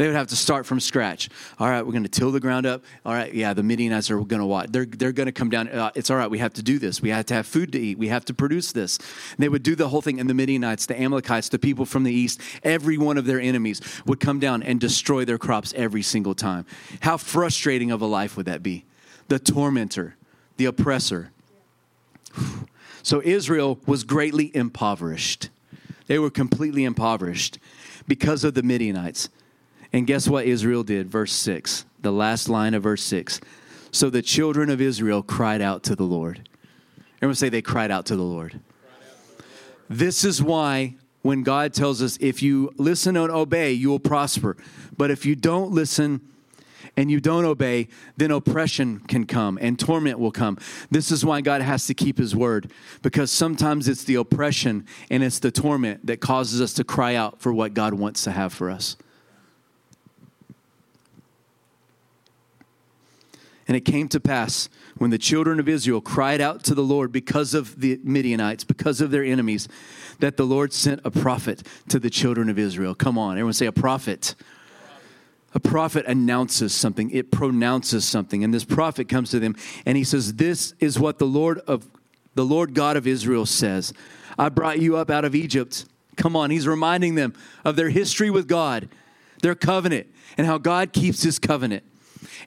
They 0.00 0.06
would 0.06 0.16
have 0.16 0.28
to 0.28 0.36
start 0.36 0.64
from 0.64 0.80
scratch. 0.80 1.28
All 1.58 1.68
right, 1.68 1.84
we're 1.84 1.92
going 1.92 2.04
to 2.04 2.08
till 2.08 2.32
the 2.32 2.40
ground 2.40 2.64
up. 2.64 2.82
All 3.04 3.12
right, 3.12 3.34
yeah, 3.34 3.52
the 3.52 3.62
Midianites 3.62 4.10
are 4.10 4.18
going 4.18 4.40
to 4.40 4.46
watch. 4.46 4.68
They're, 4.70 4.86
they're 4.86 5.12
going 5.12 5.26
to 5.26 5.32
come 5.32 5.50
down. 5.50 5.68
Uh, 5.68 5.90
it's 5.94 6.08
all 6.08 6.16
right, 6.16 6.30
we 6.30 6.38
have 6.38 6.54
to 6.54 6.62
do 6.62 6.78
this. 6.78 7.02
We 7.02 7.10
have 7.10 7.26
to 7.26 7.34
have 7.34 7.46
food 7.46 7.70
to 7.72 7.78
eat. 7.78 7.98
We 7.98 8.08
have 8.08 8.24
to 8.24 8.32
produce 8.32 8.72
this. 8.72 8.96
And 8.96 9.40
they 9.40 9.50
would 9.50 9.62
do 9.62 9.74
the 9.74 9.90
whole 9.90 10.00
thing. 10.00 10.18
And 10.18 10.30
the 10.30 10.32
Midianites, 10.32 10.86
the 10.86 10.98
Amalekites, 10.98 11.50
the 11.50 11.58
people 11.58 11.84
from 11.84 12.04
the 12.04 12.14
east, 12.14 12.40
every 12.62 12.96
one 12.96 13.18
of 13.18 13.26
their 13.26 13.38
enemies 13.38 13.82
would 14.06 14.20
come 14.20 14.40
down 14.40 14.62
and 14.62 14.80
destroy 14.80 15.26
their 15.26 15.36
crops 15.36 15.74
every 15.76 16.00
single 16.00 16.34
time. 16.34 16.64
How 17.00 17.18
frustrating 17.18 17.90
of 17.90 18.00
a 18.00 18.06
life 18.06 18.38
would 18.38 18.46
that 18.46 18.62
be? 18.62 18.86
The 19.28 19.38
tormentor, 19.38 20.16
the 20.56 20.64
oppressor. 20.64 21.30
So 23.02 23.22
Israel 23.22 23.80
was 23.86 24.04
greatly 24.04 24.54
impoverished. 24.54 25.48
They 26.06 26.18
were 26.18 26.28
completely 26.28 26.84
impoverished 26.84 27.58
because 28.06 28.44
of 28.44 28.52
the 28.52 28.62
Midianites. 28.62 29.30
And 29.92 30.06
guess 30.06 30.28
what 30.28 30.46
Israel 30.46 30.82
did? 30.82 31.10
Verse 31.10 31.32
6, 31.32 31.84
the 32.00 32.12
last 32.12 32.48
line 32.48 32.74
of 32.74 32.82
verse 32.82 33.02
6. 33.02 33.40
So 33.90 34.08
the 34.08 34.22
children 34.22 34.70
of 34.70 34.80
Israel 34.80 35.22
cried 35.22 35.60
out 35.60 35.82
to 35.84 35.96
the 35.96 36.04
Lord. 36.04 36.48
Everyone 37.16 37.34
say 37.34 37.48
they 37.48 37.62
cried 37.62 37.90
out 37.90 38.06
to 38.06 38.16
the 38.16 38.22
Lord. 38.22 38.60
This 39.88 40.24
is 40.24 40.40
why 40.42 40.94
when 41.22 41.42
God 41.42 41.74
tells 41.74 42.00
us, 42.00 42.16
if 42.20 42.42
you 42.42 42.72
listen 42.76 43.16
and 43.16 43.30
obey, 43.30 43.72
you 43.72 43.88
will 43.90 43.98
prosper. 43.98 44.56
But 44.96 45.10
if 45.10 45.26
you 45.26 45.34
don't 45.34 45.72
listen 45.72 46.20
and 46.96 47.10
you 47.10 47.20
don't 47.20 47.44
obey, 47.44 47.88
then 48.16 48.30
oppression 48.30 49.00
can 49.00 49.26
come 49.26 49.58
and 49.60 49.78
torment 49.78 50.18
will 50.18 50.30
come. 50.30 50.56
This 50.90 51.10
is 51.10 51.24
why 51.24 51.40
God 51.40 51.60
has 51.62 51.86
to 51.88 51.94
keep 51.94 52.16
his 52.16 52.34
word, 52.34 52.72
because 53.02 53.30
sometimes 53.30 53.88
it's 53.88 54.04
the 54.04 54.14
oppression 54.14 54.86
and 55.10 55.22
it's 55.22 55.40
the 55.40 55.50
torment 55.50 56.06
that 56.06 56.20
causes 56.20 56.60
us 56.60 56.72
to 56.74 56.84
cry 56.84 57.16
out 57.16 57.40
for 57.40 57.52
what 57.52 57.74
God 57.74 57.94
wants 57.94 58.24
to 58.24 58.30
have 58.30 58.52
for 58.52 58.70
us. 58.70 58.96
And 63.70 63.76
it 63.76 63.82
came 63.82 64.08
to 64.08 64.18
pass 64.18 64.68
when 64.98 65.10
the 65.10 65.16
children 65.16 65.60
of 65.60 65.68
Israel 65.68 66.00
cried 66.00 66.40
out 66.40 66.64
to 66.64 66.74
the 66.74 66.82
Lord 66.82 67.12
because 67.12 67.54
of 67.54 67.80
the 67.80 68.00
Midianites, 68.02 68.64
because 68.64 69.00
of 69.00 69.12
their 69.12 69.22
enemies, 69.22 69.68
that 70.18 70.36
the 70.36 70.42
Lord 70.42 70.72
sent 70.72 71.00
a 71.04 71.10
prophet 71.12 71.62
to 71.88 72.00
the 72.00 72.10
children 72.10 72.48
of 72.48 72.58
Israel. 72.58 72.96
Come 72.96 73.16
on, 73.16 73.34
everyone 73.34 73.52
say 73.52 73.66
a 73.66 73.72
prophet. 73.72 74.34
A 75.54 75.60
prophet 75.60 76.04
announces 76.06 76.74
something, 76.74 77.12
it 77.12 77.30
pronounces 77.30 78.04
something. 78.04 78.42
And 78.42 78.52
this 78.52 78.64
prophet 78.64 79.08
comes 79.08 79.30
to 79.30 79.38
them 79.38 79.54
and 79.86 79.96
he 79.96 80.02
says, 80.02 80.34
This 80.34 80.74
is 80.80 80.98
what 80.98 81.20
the 81.20 81.26
Lord 81.26 81.60
of 81.60 81.88
the 82.34 82.44
Lord 82.44 82.74
God 82.74 82.96
of 82.96 83.06
Israel 83.06 83.46
says. 83.46 83.92
I 84.36 84.48
brought 84.48 84.80
you 84.80 84.96
up 84.96 85.10
out 85.10 85.24
of 85.24 85.36
Egypt. 85.36 85.84
Come 86.16 86.34
on, 86.34 86.50
he's 86.50 86.66
reminding 86.66 87.14
them 87.14 87.34
of 87.64 87.76
their 87.76 87.90
history 87.90 88.30
with 88.30 88.48
God, 88.48 88.88
their 89.42 89.54
covenant, 89.54 90.08
and 90.36 90.44
how 90.44 90.58
God 90.58 90.92
keeps 90.92 91.22
his 91.22 91.38
covenant. 91.38 91.84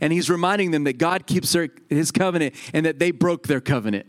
And 0.01 0.13
he's 0.13 0.29
reminding 0.29 0.71
them 0.71 0.83
that 0.85 0.97
God 0.97 1.25
keeps 1.27 1.51
their, 1.51 1.69
his 1.89 2.11
covenant 2.11 2.55
and 2.73 2.85
that 2.85 2.99
they 2.99 3.11
broke 3.11 3.47
their 3.47 3.61
covenant. 3.61 4.05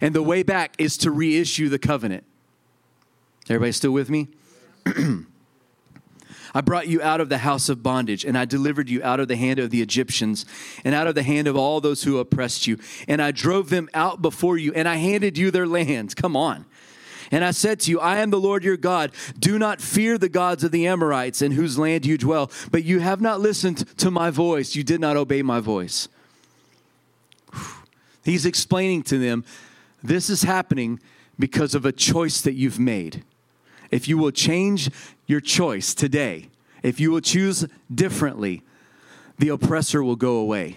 And 0.00 0.14
the 0.14 0.22
way 0.22 0.42
back 0.42 0.74
is 0.78 0.96
to 0.98 1.10
reissue 1.10 1.68
the 1.68 1.78
covenant. 1.78 2.24
Everybody 3.48 3.72
still 3.72 3.92
with 3.92 4.08
me? 4.08 4.28
I 6.54 6.60
brought 6.60 6.86
you 6.86 7.00
out 7.00 7.20
of 7.20 7.28
the 7.28 7.38
house 7.38 7.68
of 7.68 7.82
bondage, 7.82 8.24
and 8.24 8.36
I 8.36 8.44
delivered 8.44 8.90
you 8.90 9.02
out 9.02 9.20
of 9.20 9.28
the 9.28 9.36
hand 9.36 9.58
of 9.58 9.70
the 9.70 9.80
Egyptians, 9.80 10.44
and 10.84 10.94
out 10.94 11.06
of 11.06 11.14
the 11.14 11.22
hand 11.22 11.48
of 11.48 11.56
all 11.56 11.80
those 11.80 12.02
who 12.02 12.18
oppressed 12.18 12.66
you. 12.66 12.78
And 13.08 13.22
I 13.22 13.30
drove 13.30 13.70
them 13.70 13.88
out 13.94 14.20
before 14.20 14.58
you, 14.58 14.72
and 14.74 14.86
I 14.86 14.96
handed 14.96 15.38
you 15.38 15.50
their 15.50 15.66
lands. 15.66 16.14
Come 16.14 16.36
on. 16.36 16.66
And 17.32 17.44
I 17.44 17.50
said 17.50 17.80
to 17.80 17.90
you, 17.90 17.98
I 17.98 18.18
am 18.18 18.28
the 18.28 18.38
Lord 18.38 18.62
your 18.62 18.76
God. 18.76 19.10
Do 19.38 19.58
not 19.58 19.80
fear 19.80 20.18
the 20.18 20.28
gods 20.28 20.62
of 20.62 20.70
the 20.70 20.86
Amorites 20.86 21.40
in 21.40 21.52
whose 21.52 21.78
land 21.78 22.04
you 22.04 22.18
dwell. 22.18 22.50
But 22.70 22.84
you 22.84 23.00
have 23.00 23.22
not 23.22 23.40
listened 23.40 23.96
to 23.98 24.10
my 24.10 24.28
voice. 24.28 24.76
You 24.76 24.84
did 24.84 25.00
not 25.00 25.16
obey 25.16 25.40
my 25.40 25.58
voice. 25.58 26.08
He's 28.22 28.44
explaining 28.44 29.02
to 29.04 29.18
them 29.18 29.46
this 30.02 30.28
is 30.28 30.42
happening 30.42 31.00
because 31.38 31.74
of 31.74 31.86
a 31.86 31.92
choice 31.92 32.42
that 32.42 32.52
you've 32.52 32.78
made. 32.78 33.24
If 33.90 34.08
you 34.08 34.18
will 34.18 34.30
change 34.30 34.90
your 35.26 35.40
choice 35.40 35.94
today, 35.94 36.50
if 36.82 37.00
you 37.00 37.10
will 37.10 37.20
choose 37.20 37.66
differently, 37.92 38.62
the 39.38 39.48
oppressor 39.48 40.04
will 40.04 40.16
go 40.16 40.36
away. 40.36 40.76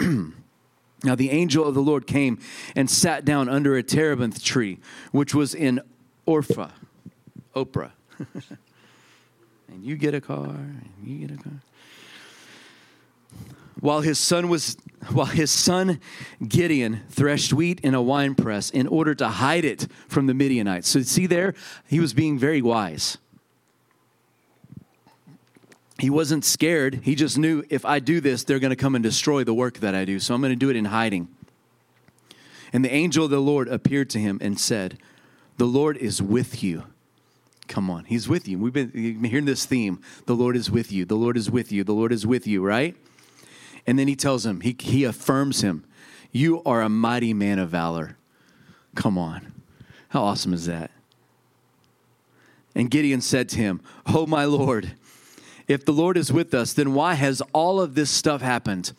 now, 1.04 1.14
the 1.14 1.30
angel 1.30 1.66
of 1.66 1.74
the 1.74 1.82
Lord 1.82 2.06
came 2.06 2.38
and 2.74 2.90
sat 2.90 3.24
down 3.24 3.48
under 3.48 3.76
a 3.76 3.82
terebinth 3.82 4.42
tree, 4.42 4.78
which 5.12 5.34
was 5.34 5.54
in 5.54 5.80
Ophrah, 6.26 6.70
Oprah. 7.54 7.92
and 9.68 9.84
you 9.84 9.96
get 9.96 10.14
a 10.14 10.20
car, 10.20 10.46
and 10.46 10.90
you 11.04 11.26
get 11.26 11.38
a 11.38 11.42
car. 11.42 11.60
while 13.80 14.00
his 14.00 14.18
son 14.18 14.48
was 14.48 14.76
while 15.10 15.26
his 15.26 15.50
son 15.50 16.00
Gideon 16.46 17.02
threshed 17.10 17.52
wheat 17.52 17.80
in 17.80 17.94
a 17.94 18.00
winepress 18.00 18.70
in 18.70 18.86
order 18.86 19.14
to 19.16 19.28
hide 19.28 19.66
it 19.66 19.86
from 20.08 20.26
the 20.26 20.32
Midianites. 20.32 20.88
So 20.88 21.02
see 21.02 21.26
there, 21.26 21.52
he 21.86 22.00
was 22.00 22.14
being 22.14 22.38
very 22.38 22.62
wise. 22.62 23.18
He 25.98 26.10
wasn't 26.10 26.44
scared. 26.44 27.00
He 27.04 27.14
just 27.14 27.38
knew 27.38 27.64
if 27.70 27.84
I 27.84 28.00
do 28.00 28.20
this, 28.20 28.44
they're 28.44 28.58
going 28.58 28.70
to 28.70 28.76
come 28.76 28.94
and 28.94 29.02
destroy 29.02 29.44
the 29.44 29.54
work 29.54 29.78
that 29.78 29.94
I 29.94 30.04
do. 30.04 30.18
So 30.18 30.34
I'm 30.34 30.40
going 30.40 30.52
to 30.52 30.56
do 30.56 30.70
it 30.70 30.76
in 30.76 30.86
hiding. 30.86 31.28
And 32.72 32.84
the 32.84 32.92
angel 32.92 33.24
of 33.24 33.30
the 33.30 33.40
Lord 33.40 33.68
appeared 33.68 34.10
to 34.10 34.18
him 34.18 34.38
and 34.40 34.58
said, 34.58 34.98
The 35.56 35.66
Lord 35.66 35.96
is 35.96 36.20
with 36.20 36.62
you. 36.62 36.84
Come 37.68 37.88
on, 37.88 38.04
he's 38.04 38.28
with 38.28 38.46
you. 38.46 38.58
We've 38.58 38.72
been, 38.72 38.90
hearing 39.24 39.46
this 39.46 39.64
theme. 39.64 40.00
The 40.26 40.34
Lord 40.34 40.56
is 40.56 40.70
with 40.70 40.92
you. 40.92 41.04
The 41.04 41.14
Lord 41.14 41.36
is 41.36 41.50
with 41.50 41.72
you. 41.72 41.84
The 41.84 41.94
Lord 41.94 42.12
is 42.12 42.26
with 42.26 42.46
you, 42.46 42.62
right? 42.62 42.94
And 43.86 43.98
then 43.98 44.08
he 44.08 44.16
tells 44.16 44.44
him, 44.44 44.60
he, 44.60 44.76
he 44.78 45.04
affirms 45.04 45.62
him, 45.62 45.84
You 46.32 46.62
are 46.64 46.82
a 46.82 46.88
mighty 46.88 47.32
man 47.32 47.58
of 47.58 47.70
valor. 47.70 48.16
Come 48.94 49.16
on. 49.16 49.52
How 50.08 50.24
awesome 50.24 50.52
is 50.52 50.66
that? 50.66 50.90
And 52.74 52.90
Gideon 52.90 53.20
said 53.20 53.48
to 53.50 53.58
him, 53.58 53.80
Oh, 54.06 54.26
my 54.26 54.44
Lord, 54.44 54.92
if 55.68 55.84
the 55.84 55.92
Lord 55.92 56.16
is 56.16 56.32
with 56.32 56.54
us, 56.54 56.72
then 56.72 56.94
why 56.94 57.14
has 57.14 57.42
all 57.52 57.80
of 57.80 57.94
this 57.94 58.10
stuff 58.10 58.42
happened? 58.42 58.92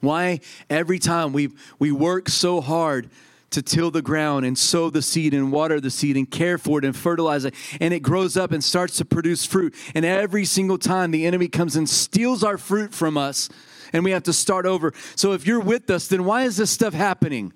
Why 0.00 0.40
every 0.70 0.98
time 0.98 1.32
we, 1.32 1.50
we 1.78 1.90
work 1.90 2.28
so 2.28 2.60
hard 2.60 3.10
to 3.50 3.62
till 3.62 3.90
the 3.90 4.02
ground 4.02 4.44
and 4.44 4.58
sow 4.58 4.90
the 4.90 5.02
seed 5.02 5.32
and 5.32 5.50
water 5.50 5.80
the 5.80 5.90
seed 5.90 6.16
and 6.16 6.30
care 6.30 6.58
for 6.58 6.78
it 6.78 6.84
and 6.84 6.94
fertilize 6.94 7.44
it, 7.44 7.54
and 7.80 7.94
it 7.94 8.00
grows 8.00 8.36
up 8.36 8.52
and 8.52 8.62
starts 8.62 8.96
to 8.98 9.04
produce 9.04 9.44
fruit. 9.44 9.74
And 9.94 10.04
every 10.04 10.44
single 10.44 10.78
time 10.78 11.10
the 11.10 11.26
enemy 11.26 11.48
comes 11.48 11.76
and 11.76 11.88
steals 11.88 12.44
our 12.44 12.58
fruit 12.58 12.94
from 12.94 13.16
us, 13.16 13.48
and 13.92 14.04
we 14.04 14.10
have 14.10 14.24
to 14.24 14.32
start 14.32 14.66
over. 14.66 14.92
So 15.16 15.32
if 15.32 15.46
you're 15.46 15.60
with 15.60 15.88
us, 15.90 16.08
then 16.08 16.24
why 16.24 16.42
is 16.42 16.58
this 16.58 16.70
stuff 16.70 16.92
happening? 16.92 17.52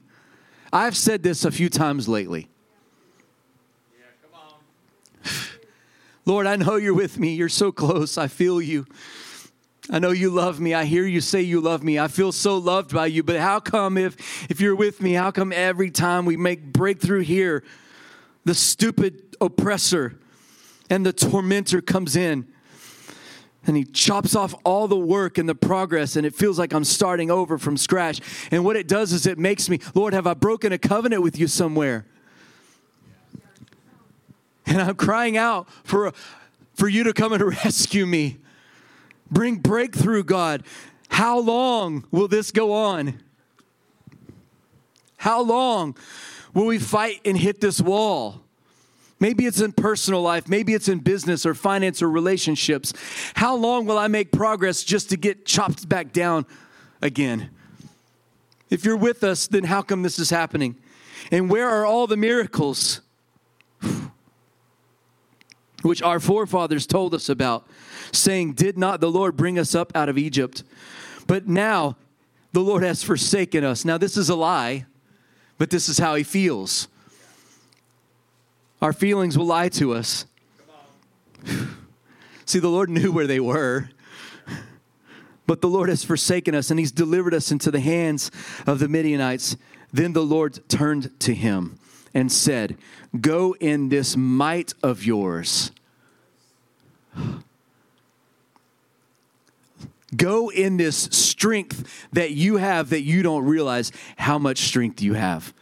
I've 0.73 0.97
said 0.97 1.23
this 1.23 1.45
a 1.45 1.51
few 1.51 1.69
times 1.69 2.09
lately. 2.09 2.49
Lord, 6.25 6.47
I 6.47 6.57
know 6.57 6.77
you're 6.77 6.95
with 6.95 7.19
me. 7.19 7.35
You're 7.35 7.49
so 7.49 7.73
close. 7.73 8.17
I 8.17 8.29
feel 8.29 8.63
you. 8.63 8.87
I 9.91 9.99
know 9.99 10.13
you 10.13 10.31
love 10.31 10.61
me. 10.61 10.75
I 10.75 10.85
hear 10.85 11.05
you 11.05 11.21
say 11.21 11.43
you 11.43 11.61
love 11.61 11.83
me. 11.83 11.99
I 11.99 12.07
feel 12.07 12.31
so 12.31 12.57
loved 12.57 12.95
by 12.95 13.07
you. 13.07 13.23
But 13.23 13.41
how 13.41 13.59
come 13.59 13.99
if 13.99 14.51
if 14.51 14.61
you're 14.61 14.77
with 14.77 15.03
me, 15.03 15.15
how 15.15 15.33
come 15.33 15.53
every 15.53 15.91
time 15.91 16.25
we 16.25 16.37
make 16.37 16.73
breakthrough 16.73 17.23
here, 17.23 17.65
the 18.45 18.55
stupid 18.55 19.37
oppressor 19.41 20.19
and 20.89 21.05
the 21.05 21.13
tormentor 21.13 21.81
comes 21.81 22.15
in 22.15 22.47
and 23.67 23.77
he 23.77 23.85
chops 23.85 24.35
off 24.35 24.55
all 24.65 24.89
the 24.89 24.99
work 24.99 25.39
and 25.39 25.49
the 25.49 25.55
progress 25.55 26.17
and 26.17 26.27
it 26.27 26.35
feels 26.35 26.59
like 26.59 26.73
i'm 26.73 26.85
starting 26.85 27.31
over 27.31 27.59
from 27.59 27.77
scratch 27.77 28.21
and 28.51 28.65
what 28.65 28.77
it 28.77 28.89
does 28.89 29.13
is 29.13 29.27
it 29.27 29.39
makes 29.39 29.69
me 29.69 29.79
lord 29.95 30.13
have 30.13 30.27
i 30.27 30.35
broken 30.35 30.73
a 30.73 30.79
covenant 30.79 31.23
with 31.23 31.39
you 31.39 31.47
somewhere 31.47 32.05
and 34.67 34.81
i'm 34.81 34.95
crying 34.95 35.37
out 35.37 35.69
for 35.85 36.13
for 36.75 36.89
you 36.89 37.05
to 37.05 37.13
come 37.13 37.33
and 37.33 37.43
rescue 37.65 38.07
me 38.07 38.39
bring 39.31 39.57
breakthrough 39.57 40.23
god 40.23 40.63
how 41.09 41.39
long 41.39 42.05
will 42.11 42.29
this 42.29 42.51
go 42.51 42.73
on 42.73 43.21
how 45.19 45.41
long 45.41 45.97
will 46.55 46.67
we 46.67 46.79
fight 46.79 47.21
and 47.25 47.39
hit 47.39 47.61
this 47.61 47.81
wall 47.81 48.43
Maybe 49.23 49.47
it's 49.47 49.61
in 49.61 49.71
personal 49.71 50.21
life, 50.21 50.49
maybe 50.49 50.75
it's 50.75 50.89
in 50.89 50.99
business 50.99 51.47
or 51.47 51.55
finance 51.55 52.03
or 52.03 52.11
relationships. 52.11 52.93
How 53.35 53.55
long 53.55 53.87
will 53.87 53.97
I 53.97 54.09
make 54.09 54.33
progress 54.33 54.83
just 54.83 55.11
to 55.11 55.17
get 55.17 55.47
chopped 55.47 55.89
back 55.89 56.13
down 56.13 56.45
again? 57.01 57.51
If 58.69 58.85
you're 58.85 58.97
with 58.97 59.23
us, 59.23 59.47
then 59.47 59.63
how 59.63 59.81
come 59.81 60.03
this 60.03 60.19
is 60.19 60.31
happening? 60.31 60.75
And 61.31 61.49
where 61.49 61.69
are 61.69 61.87
all 61.87 62.09
the 62.09 62.17
miracles 62.17 63.01
which 65.83 66.03
our 66.03 66.21
forefathers 66.21 66.87
told 66.87 67.15
us 67.15 67.29
about, 67.29 67.67
saying, 68.13 68.55
Did 68.55 68.79
not 68.79 69.01
the 69.01 69.11
Lord 69.11 69.37
bring 69.37 69.59
us 69.59 69.75
up 69.75 69.93
out 69.95 70.09
of 70.09 70.19
Egypt? 70.19 70.63
But 71.27 71.47
now 71.47 71.97
the 72.53 72.61
Lord 72.61 72.83
has 72.83 73.03
forsaken 73.03 73.65
us. 73.65 73.85
Now, 73.85 73.99
this 73.99 74.17
is 74.17 74.29
a 74.29 74.37
lie, 74.37 74.87
but 75.59 75.71
this 75.71 75.89
is 75.89 75.99
how 75.99 76.15
he 76.15 76.23
feels. 76.23 76.89
Our 78.81 78.93
feelings 78.93 79.39
will 79.39 79.47
lie 79.47 79.69
to 79.71 79.95
us. 79.95 80.27
See, 82.45 82.59
the 82.59 82.69
Lord 82.69 82.91
knew 82.91 83.13
where 83.13 83.27
they 83.27 83.41
were. 83.41 83.89
But 85.47 85.61
the 85.61 85.69
Lord 85.69 85.89
has 85.89 86.05
forsaken 86.05 86.55
us 86.55 86.71
and 86.71 86.79
he's 86.79 86.93
delivered 86.93 87.35
us 87.35 87.51
into 87.51 87.71
the 87.71 87.81
hands 87.81 88.31
of 88.67 88.79
the 88.79 88.89
Midianites. 88.89 89.57
Then 89.93 90.13
the 90.13 90.23
Lord 90.23 90.69
turned 90.69 91.19
to 91.21 91.35
him 91.35 91.79
and 92.15 92.31
said, 92.31 92.77
Go 93.21 93.55
in 93.61 93.89
this 93.89 94.17
might 94.17 94.75
of 94.83 95.05
yours. 95.05 95.73
Go 100.15 100.51
in 100.51 100.77
this 100.77 100.97
strength 100.97 102.09
that 102.13 102.33
you 102.33 102.59
have 102.59 102.91
that 102.91 103.03
you 103.03 103.23
don't 103.23 103.45
realize 103.45 103.93
how 104.17 104.39
much 104.39 104.59
strength 104.59 105.01
you 105.01 105.15
have. 105.15 105.55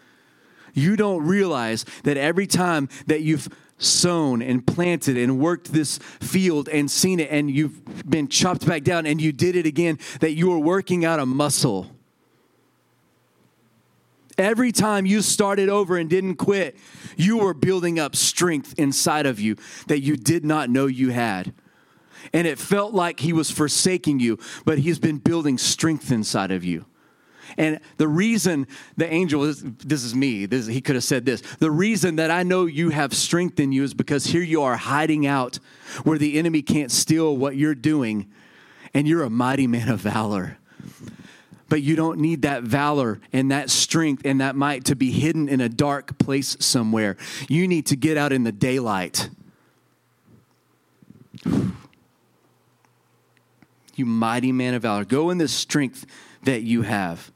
You 0.75 0.97
don't 0.97 1.25
realize 1.25 1.85
that 2.05 2.17
every 2.17 2.47
time 2.47 2.89
that 3.07 3.23
you've 3.23 3.49
sown 3.79 4.43
and 4.43 4.67
planted 4.67 5.17
and 5.17 5.39
worked 5.39 5.73
this 5.73 5.99
field 5.99 6.69
and 6.69 6.91
seen 6.91 7.21
it 7.21 7.31
and 7.31 7.51
you've 7.51 8.09
been 8.09 8.29
chopped 8.29 8.67
back 8.67 8.83
down 8.83 9.07
and 9.07 9.21
you 9.21 9.33
did 9.33 9.57
it 9.57 9.67
again, 9.67 9.99
that 10.21 10.33
you 10.33 10.53
are 10.53 10.59
working 10.59 11.05
out 11.05 11.19
a 11.21 11.27
muscle. 11.27 11.91
Every 14.39 14.73
time 14.73 15.07
you 15.07 15.23
started 15.23 15.69
over 15.69 15.97
and 15.97 16.09
didn't 16.09 16.37
quit, 16.37 16.77
you 17.17 17.39
were 17.39 17.55
building 17.55 17.99
up 17.99 18.17
strength 18.17 18.75
inside 18.79 19.27
of 19.27 19.41
you 19.41 19.57
that 19.89 20.01
you 20.01 20.17
did 20.17 20.45
not 20.45 20.71
know 20.71 20.87
you 20.87 21.11
had. 21.11 21.53
And 22.33 22.47
it 22.47 22.59
felt 22.59 22.93
like 22.93 23.21
he 23.21 23.33
was 23.33 23.51
forsaking 23.51 24.21
you, 24.21 24.39
but 24.65 24.79
he's 24.79 24.99
been 24.99 25.19
building 25.19 25.59
strength 25.59 26.13
inside 26.13 26.51
of 26.51 26.65
you. 26.65 26.85
And 27.57 27.81
the 27.97 28.07
reason 28.07 28.67
the 28.97 29.13
angel 29.13 29.45
is, 29.45 29.63
this 29.63 30.05
is 30.05 30.15
me, 30.15 30.47
this, 30.47 30.67
he 30.67 30.81
could 30.81 30.95
have 30.95 31.05
said 31.05 31.25
this. 31.27 31.41
The 31.59 31.71
reason 31.71 32.17
that 32.17 32.31
I 32.31 32.43
know 32.43 32.67
you 32.67 32.91
have 32.91 33.13
strength 33.13 33.59
in 33.59 33.73
you 33.73 33.83
is 33.83 33.95
because 33.95 34.27
here 34.27 34.43
you 34.43 34.63
are 34.63 34.77
hiding 34.77 35.27
out 35.27 35.59
where 36.05 36.19
the 36.19 36.39
enemy 36.39 36.63
can't 36.63 36.93
steal 36.93 37.37
what 37.37 37.57
you're 37.57 37.75
doing, 37.75 38.31
and 38.95 39.09
you're 39.09 39.25
a 39.25 39.31
mighty 39.31 39.67
man 39.67 39.89
of 39.89 40.01
valor. 40.01 40.59
But 41.71 41.81
you 41.81 41.97
don't 41.97 42.19
need 42.19 42.43
that 42.43 42.65
valor 42.65 43.21
and 43.33 43.51
that 43.51 43.71
strength 43.71 44.23
and 44.27 44.43
that 44.43 44.57
might 44.57 44.85
to 44.87 44.95
be 44.95 45.11
hidden 45.11 45.49
in 45.49 45.63
a 45.63 45.69
dark 45.71 46.19
place 46.19 46.57
somewhere. 46.61 47.17
You 47.49 47.67
need 47.67 47.87
to 47.87 47.97
get 47.97 48.19
out 48.19 48.33
in 48.33 48.45
the 48.45 48.53
daylight. 48.53 49.31
You 53.97 54.07
mighty 54.07 54.51
man 54.51 54.73
of 54.73 54.81
valor. 54.81 55.05
Go 55.05 55.29
in 55.29 55.37
the 55.37 55.49
strength 55.49 56.07
that 56.45 56.63
you 56.63 56.83
have 56.83 57.31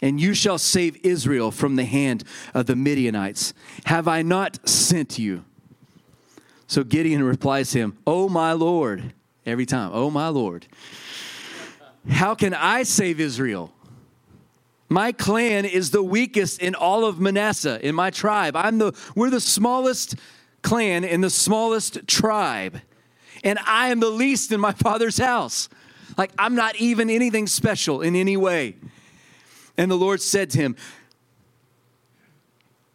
and 0.00 0.20
you 0.20 0.34
shall 0.34 0.58
save 0.58 0.96
Israel 1.04 1.50
from 1.50 1.76
the 1.76 1.84
hand 1.84 2.24
of 2.54 2.66
the 2.66 2.76
Midianites. 2.76 3.54
Have 3.86 4.06
I 4.06 4.22
not 4.22 4.68
sent 4.68 5.18
you? 5.18 5.44
So 6.66 6.84
Gideon 6.84 7.24
replies 7.24 7.70
to 7.72 7.78
him, 7.78 7.98
Oh, 8.06 8.28
my 8.28 8.52
Lord. 8.52 9.14
Every 9.46 9.66
time, 9.66 9.90
Oh, 9.92 10.10
my 10.10 10.28
Lord. 10.28 10.66
How 12.08 12.34
can 12.34 12.54
I 12.54 12.82
save 12.82 13.20
Israel? 13.20 13.72
My 14.88 15.12
clan 15.12 15.64
is 15.64 15.90
the 15.90 16.02
weakest 16.02 16.60
in 16.60 16.74
all 16.74 17.04
of 17.04 17.20
Manasseh, 17.20 17.78
in 17.86 17.94
my 17.94 18.10
tribe. 18.10 18.56
I'm 18.56 18.78
the, 18.78 18.92
we're 19.14 19.30
the 19.30 19.40
smallest 19.40 20.16
clan 20.62 21.04
in 21.04 21.20
the 21.20 21.30
smallest 21.30 22.06
tribe. 22.06 22.80
And 23.44 23.58
I 23.66 23.88
am 23.88 24.00
the 24.00 24.10
least 24.10 24.50
in 24.50 24.60
my 24.60 24.72
father's 24.72 25.18
house. 25.18 25.68
Like, 26.16 26.32
I'm 26.38 26.54
not 26.54 26.76
even 26.76 27.10
anything 27.10 27.46
special 27.46 28.00
in 28.00 28.16
any 28.16 28.36
way. 28.36 28.76
And 29.76 29.90
the 29.90 29.96
Lord 29.96 30.20
said 30.22 30.50
to 30.50 30.58
him, 30.58 30.76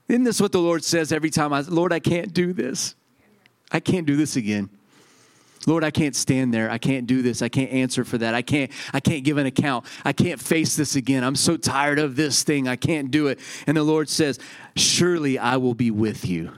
Isn't 0.10 0.24
this 0.24 0.42
what 0.42 0.52
the 0.52 0.60
Lord 0.60 0.84
says 0.84 1.14
every 1.14 1.30
time 1.30 1.54
I, 1.54 1.62
Lord, 1.62 1.94
I 1.94 2.00
can't 2.00 2.34
do 2.34 2.52
this? 2.52 2.96
I 3.72 3.80
can't 3.80 4.06
do 4.06 4.18
this 4.18 4.36
again. 4.36 4.70
Lord, 5.66 5.84
I 5.84 5.92
can't 5.92 6.16
stand 6.16 6.54
there. 6.54 6.70
I 6.70 6.78
can't 6.78 7.08
do 7.08 7.22
this. 7.22 7.42
I 7.42 7.50
can't 7.50 7.72
answer 7.72 8.04
for 8.04 8.18
that. 8.18 8.34
I 8.34 8.42
can't 8.42 8.72
I 8.94 9.00
can't 9.00 9.24
give 9.24 9.38
an 9.38 9.46
account. 9.46 9.86
I 10.04 10.14
can't 10.14 10.40
face 10.40 10.76
this 10.76 10.96
again. 10.96 11.24
I'm 11.24 11.36
so 11.36 11.58
tired 11.58 12.00
of 12.00 12.16
this 12.16 12.44
thing. 12.44 12.68
I 12.68 12.76
can't 12.76 13.12
do 13.12 13.28
it. 13.28 13.40
And 13.68 13.78
the 13.78 13.84
Lord 13.84 14.10
says, 14.10 14.40
"Surely 14.76 15.38
I 15.38 15.58
will 15.58 15.74
be 15.76 15.92
with 15.92 16.26
you." 16.26 16.52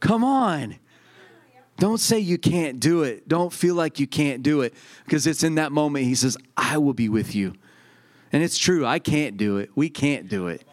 Come 0.00 0.24
on. 0.24 0.76
Don't 1.78 2.00
say 2.00 2.18
you 2.18 2.38
can't 2.38 2.80
do 2.80 3.02
it. 3.02 3.28
Don't 3.28 3.52
feel 3.52 3.74
like 3.74 4.00
you 4.00 4.06
can't 4.06 4.42
do 4.42 4.62
it 4.62 4.74
because 5.04 5.26
it's 5.26 5.42
in 5.42 5.56
that 5.56 5.72
moment 5.72 6.04
he 6.04 6.14
says, 6.14 6.36
"I 6.56 6.78
will 6.78 6.94
be 6.94 7.08
with 7.08 7.34
you." 7.34 7.54
And 8.32 8.42
it's 8.42 8.58
true, 8.58 8.84
I 8.84 8.98
can't 8.98 9.36
do 9.36 9.58
it. 9.58 9.70
We 9.74 9.88
can't 9.88 10.28
do 10.28 10.48
it. 10.48 10.66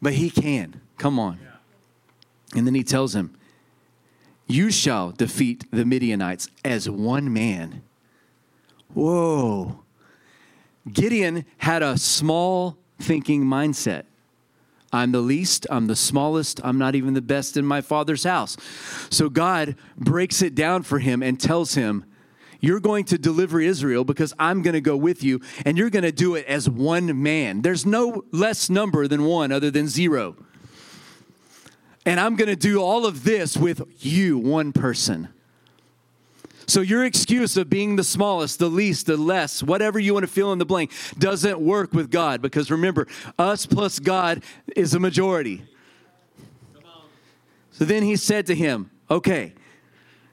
But 0.00 0.14
he 0.14 0.30
can. 0.30 0.80
Come 0.98 1.18
on. 1.18 1.38
And 2.54 2.66
then 2.66 2.74
he 2.74 2.84
tells 2.84 3.14
him, 3.14 3.36
You 4.46 4.70
shall 4.70 5.10
defeat 5.10 5.64
the 5.70 5.84
Midianites 5.84 6.48
as 6.64 6.88
one 6.88 7.32
man. 7.32 7.82
Whoa. 8.94 9.80
Gideon 10.90 11.44
had 11.58 11.82
a 11.82 11.98
small 11.98 12.78
thinking 12.98 13.44
mindset. 13.44 14.04
I'm 14.92 15.12
the 15.12 15.20
least, 15.20 15.66
I'm 15.68 15.88
the 15.88 15.96
smallest, 15.96 16.60
I'm 16.64 16.78
not 16.78 16.94
even 16.94 17.14
the 17.14 17.20
best 17.20 17.56
in 17.56 17.66
my 17.66 17.80
father's 17.80 18.24
house. 18.24 18.56
So 19.10 19.28
God 19.28 19.76
breaks 19.98 20.42
it 20.42 20.54
down 20.54 20.84
for 20.84 21.00
him 21.00 21.22
and 21.22 21.40
tells 21.40 21.74
him, 21.74 22.04
You're 22.60 22.80
going 22.80 23.04
to 23.06 23.18
deliver 23.18 23.60
Israel 23.60 24.04
because 24.04 24.32
I'm 24.38 24.62
going 24.62 24.74
to 24.74 24.80
go 24.80 24.96
with 24.96 25.24
you, 25.24 25.40
and 25.64 25.76
you're 25.76 25.90
going 25.90 26.04
to 26.04 26.12
do 26.12 26.36
it 26.36 26.46
as 26.46 26.70
one 26.70 27.20
man. 27.20 27.62
There's 27.62 27.84
no 27.84 28.24
less 28.30 28.70
number 28.70 29.08
than 29.08 29.24
one 29.24 29.50
other 29.50 29.72
than 29.72 29.88
zero. 29.88 30.36
And 32.06 32.20
I'm 32.20 32.36
going 32.36 32.48
to 32.48 32.56
do 32.56 32.80
all 32.80 33.04
of 33.04 33.24
this 33.24 33.56
with 33.56 33.82
you, 33.98 34.38
one 34.38 34.72
person. 34.72 35.28
So 36.68 36.80
your 36.80 37.04
excuse 37.04 37.56
of 37.56 37.68
being 37.68 37.96
the 37.96 38.04
smallest, 38.04 38.60
the 38.60 38.68
least, 38.68 39.06
the 39.06 39.16
less, 39.16 39.62
whatever 39.62 39.98
you 39.98 40.14
want 40.14 40.22
to 40.22 40.32
fill 40.32 40.52
in 40.52 40.58
the 40.58 40.64
blank, 40.64 40.92
doesn't 41.18 41.60
work 41.60 41.92
with 41.92 42.10
God 42.10 42.40
because 42.40 42.70
remember, 42.70 43.08
us 43.38 43.66
plus 43.66 43.98
God 43.98 44.42
is 44.74 44.94
a 44.94 45.00
majority. 45.00 45.64
So 47.72 47.84
then 47.84 48.04
he 48.04 48.16
said 48.16 48.46
to 48.46 48.54
him, 48.54 48.90
Okay, 49.10 49.52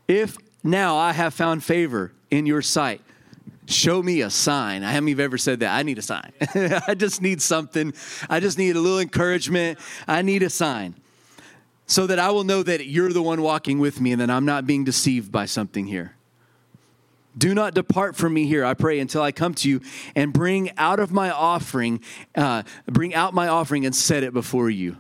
if 0.07 0.37
now 0.63 0.95
I 0.95 1.11
have 1.11 1.33
found 1.33 1.63
favor 1.63 2.11
in 2.31 2.45
your 2.45 2.61
sight, 2.61 3.01
show 3.67 4.01
me 4.01 4.21
a 4.21 4.29
sign. 4.29 4.83
I 4.83 4.91
haven't 4.91 5.09
even 5.09 5.23
ever 5.23 5.37
said 5.37 5.59
that. 5.59 5.75
I 5.75 5.83
need 5.83 5.97
a 5.97 6.01
sign. 6.01 6.31
I 6.87 6.95
just 6.95 7.21
need 7.21 7.41
something. 7.41 7.93
I 8.29 8.39
just 8.39 8.57
need 8.57 8.75
a 8.75 8.79
little 8.79 8.99
encouragement. 8.99 9.77
I 10.07 10.21
need 10.21 10.41
a 10.41 10.49
sign 10.49 10.95
so 11.85 12.07
that 12.07 12.19
I 12.19 12.31
will 12.31 12.43
know 12.43 12.63
that 12.63 12.85
you're 12.87 13.11
the 13.11 13.21
one 13.21 13.41
walking 13.41 13.79
with 13.79 13.99
me 13.99 14.11
and 14.11 14.21
that 14.21 14.29
I'm 14.29 14.45
not 14.45 14.65
being 14.65 14.83
deceived 14.83 15.31
by 15.31 15.45
something 15.45 15.87
here. 15.87 16.15
Do 17.37 17.53
not 17.53 17.73
depart 17.73 18.15
from 18.15 18.33
me 18.33 18.45
here, 18.45 18.63
I 18.63 18.73
pray, 18.73 18.99
until 18.99 19.21
I 19.21 19.31
come 19.31 19.53
to 19.55 19.69
you 19.69 19.81
and 20.15 20.31
bring 20.31 20.71
out 20.77 20.99
of 20.99 21.11
my 21.11 21.31
offering, 21.31 22.01
uh, 22.35 22.63
bring 22.85 23.15
out 23.15 23.33
my 23.33 23.47
offering 23.47 23.85
and 23.85 23.95
set 23.95 24.23
it 24.23 24.33
before 24.33 24.69
you. 24.69 24.97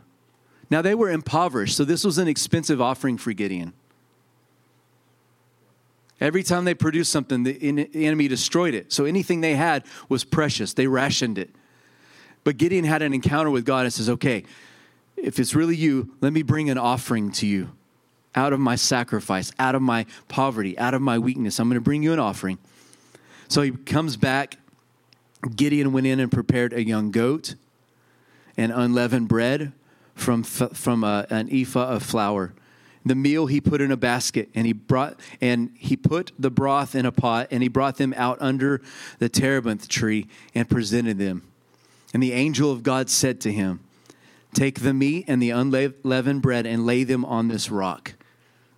Now 0.69 0.81
they 0.81 0.95
were 0.95 1.11
impoverished, 1.11 1.77
so 1.77 1.85
this 1.85 2.03
was 2.03 2.17
an 2.17 2.27
expensive 2.27 2.81
offering 2.81 3.17
for 3.17 3.31
Gideon. 3.33 3.73
Every 6.19 6.41
time 6.41 6.65
they 6.65 6.73
produced 6.73 7.11
something, 7.11 7.43
the 7.43 7.87
enemy 7.93 8.27
destroyed 8.27 8.73
it. 8.73 8.93
So 8.93 9.05
anything 9.05 9.41
they 9.41 9.55
had 9.55 9.83
was 10.09 10.23
precious. 10.23 10.73
They 10.73 10.87
rationed 10.87 11.37
it. 11.37 11.49
But 12.43 12.57
Gideon 12.57 12.85
had 12.85 13.01
an 13.01 13.13
encounter 13.13 13.49
with 13.49 13.65
God 13.65 13.85
and 13.85 13.93
says, 13.93 14.09
Okay, 14.09 14.45
if 15.17 15.39
it's 15.39 15.55
really 15.55 15.75
you, 15.75 16.13
let 16.21 16.33
me 16.33 16.41
bring 16.41 16.69
an 16.69 16.77
offering 16.77 17.31
to 17.33 17.47
you 17.47 17.69
out 18.35 18.53
of 18.53 18.59
my 18.59 18.75
sacrifice, 18.75 19.51
out 19.59 19.75
of 19.75 19.81
my 19.81 20.05
poverty, 20.27 20.77
out 20.77 20.93
of 20.93 21.01
my 21.01 21.19
weakness. 21.19 21.59
I'm 21.59 21.67
going 21.69 21.75
to 21.75 21.81
bring 21.81 22.03
you 22.03 22.13
an 22.13 22.19
offering. 22.19 22.57
So 23.47 23.61
he 23.61 23.71
comes 23.71 24.17
back. 24.17 24.57
Gideon 25.55 25.91
went 25.91 26.07
in 26.07 26.19
and 26.19 26.31
prepared 26.31 26.73
a 26.73 26.83
young 26.83 27.11
goat 27.11 27.55
and 28.57 28.71
unleavened 28.71 29.27
bread 29.27 29.73
from, 30.15 30.43
from 30.43 31.03
a, 31.03 31.25
an 31.29 31.49
ephah 31.51 31.89
of 31.89 32.03
flour. 32.03 32.53
The 33.05 33.15
meal 33.15 33.47
he 33.47 33.59
put 33.59 33.81
in 33.81 33.91
a 33.91 33.97
basket 33.97 34.49
and 34.55 34.65
he 34.65 34.71
brought 34.71 35.19
and 35.41 35.71
he 35.77 35.97
put 35.97 36.31
the 36.39 36.49
broth 36.49 36.95
in 36.95 37.05
a 37.05 37.11
pot 37.11 37.49
and 37.51 37.61
he 37.61 37.67
brought 37.67 37.97
them 37.97 38.13
out 38.15 38.37
under 38.39 38.81
the 39.19 39.27
terebinth 39.27 39.89
tree 39.89 40.27
and 40.55 40.69
presented 40.69 41.17
them. 41.17 41.43
And 42.13 42.23
the 42.23 42.31
angel 42.31 42.71
of 42.71 42.81
God 42.81 43.09
said 43.09 43.41
to 43.41 43.51
him, 43.51 43.81
Take 44.53 44.81
the 44.81 44.93
meat 44.93 45.25
and 45.27 45.41
the 45.41 45.49
unleavened 45.49 46.41
bread 46.41 46.65
and 46.65 46.85
lay 46.85 47.03
them 47.03 47.25
on 47.25 47.47
this 47.47 47.69
rock. 47.69 48.13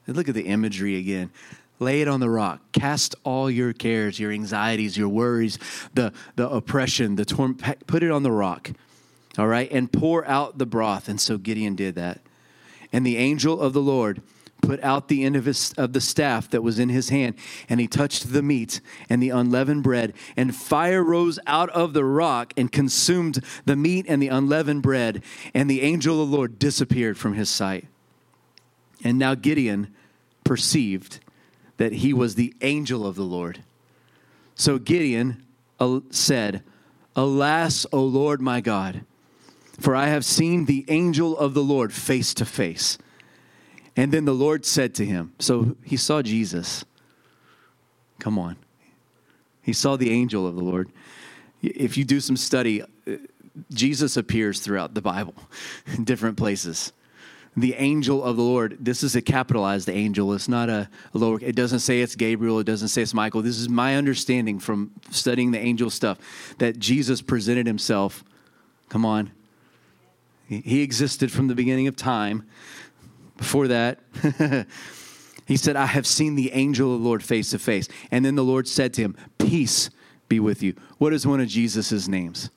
Look 0.07 0.29
at 0.29 0.35
the 0.35 0.45
imagery 0.45 0.97
again. 0.97 1.31
Lay 1.79 2.01
it 2.01 2.07
on 2.07 2.19
the 2.19 2.29
rock. 2.29 2.61
Cast 2.71 3.15
all 3.23 3.51
your 3.51 3.73
cares, 3.73 4.19
your 4.19 4.31
anxieties, 4.31 4.97
your 4.97 5.09
worries, 5.09 5.59
the, 5.93 6.13
the 6.35 6.49
oppression, 6.49 7.15
the 7.15 7.25
torment. 7.25 7.85
Put 7.85 8.03
it 8.03 8.11
on 8.11 8.23
the 8.23 8.31
rock. 8.31 8.71
All 9.37 9.47
right? 9.47 9.69
And 9.71 9.91
pour 9.91 10.25
out 10.25 10.57
the 10.57 10.65
broth. 10.65 11.09
And 11.09 11.19
so 11.19 11.37
Gideon 11.37 11.75
did 11.75 11.95
that. 11.95 12.21
And 12.93 13.05
the 13.05 13.17
angel 13.17 13.59
of 13.59 13.73
the 13.73 13.81
Lord 13.81 14.21
put 14.65 14.83
out 14.83 15.07
the 15.07 15.23
end 15.23 15.35
of, 15.35 15.45
his, 15.45 15.73
of 15.73 15.93
the 15.93 16.01
staff 16.01 16.49
that 16.49 16.63
was 16.63 16.79
in 16.79 16.89
his 16.89 17.09
hand, 17.09 17.35
and 17.69 17.79
he 17.79 17.87
touched 17.87 18.33
the 18.33 18.41
meat 18.41 18.81
and 19.09 19.21
the 19.21 19.29
unleavened 19.29 19.83
bread, 19.83 20.13
and 20.35 20.55
fire 20.55 21.03
rose 21.03 21.39
out 21.45 21.69
of 21.69 21.93
the 21.93 22.03
rock 22.03 22.53
and 22.57 22.71
consumed 22.71 23.43
the 23.65 23.75
meat 23.75 24.05
and 24.07 24.21
the 24.21 24.27
unleavened 24.27 24.81
bread, 24.81 25.23
and 25.53 25.69
the 25.69 25.81
angel 25.81 26.21
of 26.21 26.29
the 26.29 26.35
Lord 26.35 26.59
disappeared 26.59 27.17
from 27.17 27.33
his 27.33 27.49
sight. 27.49 27.87
And 29.03 29.19
now 29.19 29.35
Gideon 29.35 29.93
perceived 30.43 31.19
that 31.77 31.93
he 31.93 32.13
was 32.13 32.35
the 32.35 32.53
angel 32.61 33.05
of 33.05 33.15
the 33.15 33.23
Lord. 33.23 33.63
So 34.55 34.79
Gideon 34.79 35.43
uh, 35.79 35.99
said, 36.09 36.63
Alas, 37.15 37.85
O 37.91 38.03
Lord 38.03 38.41
my 38.41 38.61
God, 38.61 39.05
for 39.79 39.95
I 39.95 40.07
have 40.07 40.25
seen 40.25 40.65
the 40.65 40.85
angel 40.87 41.37
of 41.37 41.53
the 41.53 41.63
Lord 41.63 41.93
face 41.93 42.33
to 42.35 42.45
face. 42.45 42.97
And 43.95 44.11
then 44.11 44.25
the 44.25 44.33
Lord 44.33 44.65
said 44.65 44.93
to 44.95 45.05
him, 45.05 45.33
So 45.39 45.75
he 45.83 45.97
saw 45.97 46.21
Jesus. 46.21 46.83
Come 48.19 48.37
on. 48.37 48.57
He 49.61 49.73
saw 49.73 49.95
the 49.95 50.11
angel 50.11 50.45
of 50.45 50.55
the 50.55 50.63
Lord. 50.63 50.91
If 51.61 51.97
you 51.97 52.03
do 52.03 52.19
some 52.19 52.37
study, 52.37 52.81
uh, 52.81 52.85
Jesus 53.71 54.17
appears 54.17 54.59
throughout 54.59 54.93
the 54.93 55.01
Bible 55.01 55.35
in 55.95 56.03
different 56.03 56.37
places 56.37 56.91
the 57.57 57.73
angel 57.75 58.23
of 58.23 58.35
the 58.35 58.43
Lord. 58.43 58.77
This 58.79 59.03
is 59.03 59.15
a 59.15 59.21
capitalized 59.21 59.89
angel. 59.89 60.33
It's 60.33 60.49
not 60.49 60.69
a, 60.69 60.89
a, 61.13 61.17
lower. 61.17 61.39
It 61.41 61.55
doesn't 61.55 61.79
say 61.79 62.01
it's 62.01 62.15
Gabriel. 62.15 62.59
It 62.59 62.65
doesn't 62.65 62.89
say 62.89 63.01
it's 63.01 63.13
Michael. 63.13 63.41
This 63.41 63.57
is 63.57 63.69
my 63.69 63.95
understanding 63.95 64.59
from 64.59 64.91
studying 65.11 65.51
the 65.51 65.59
angel 65.59 65.89
stuff 65.89 66.17
that 66.57 66.79
Jesus 66.79 67.21
presented 67.21 67.65
himself. 67.65 68.23
Come 68.89 69.05
on. 69.05 69.31
He, 70.47 70.61
he 70.61 70.81
existed 70.81 71.31
from 71.31 71.47
the 71.47 71.55
beginning 71.55 71.87
of 71.87 71.95
time. 71.95 72.45
Before 73.37 73.67
that, 73.67 73.99
he 75.45 75.57
said, 75.57 75.75
I 75.75 75.85
have 75.85 76.07
seen 76.07 76.35
the 76.35 76.51
angel 76.53 76.93
of 76.93 77.01
the 77.01 77.07
Lord 77.07 77.23
face 77.23 77.51
to 77.51 77.59
face. 77.59 77.87
And 78.11 78.23
then 78.23 78.35
the 78.35 78.43
Lord 78.43 78.67
said 78.67 78.93
to 78.95 79.01
him, 79.01 79.15
Peace 79.37 79.89
be 80.29 80.39
with 80.39 80.63
you. 80.63 80.75
What 80.97 81.13
is 81.13 81.27
one 81.27 81.39
of 81.39 81.47
Jesus' 81.47 82.07
names? 82.07 82.49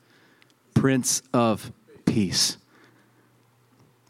Prince 0.75 1.23
of 1.35 1.73
Peace. 2.05 2.57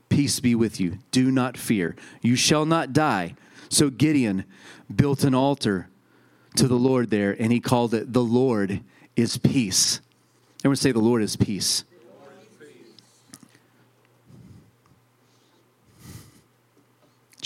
Peace 0.09 0.41
be 0.41 0.55
with 0.55 0.81
you. 0.81 0.99
Do 1.11 1.31
not 1.31 1.57
fear. 1.57 1.97
You 2.23 2.37
shall 2.37 2.67
not 2.67 2.93
die. 2.93 3.35
So 3.69 3.91
Gideon 3.91 4.45
built 4.95 5.25
an 5.25 5.35
altar 5.35 5.89
to 6.57 6.67
the 6.67 6.77
Lord 6.77 7.11
there, 7.11 7.37
and 7.39 7.53
he 7.53 7.61
called 7.61 7.95
it, 7.95 8.13
The 8.13 8.23
Lord 8.23 8.81
is 9.17 9.39
Peace. 9.39 10.01
Everyone 10.61 10.77
say, 10.77 10.93
The 10.93 10.99
Lord 10.99 11.23
is 11.23 11.37
Peace. 11.37 11.85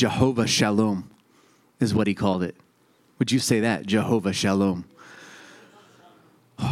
Jehovah 0.03 0.49
Shalom 0.49 1.09
is 1.79 1.95
what 1.95 2.09
he 2.09 2.15
called 2.15 2.43
it. 2.43 2.57
Would 3.21 3.31
you 3.31 3.39
say 3.39 3.61
that? 3.61 3.87
Jehovah 3.87 4.33
Shalom. 4.33 4.85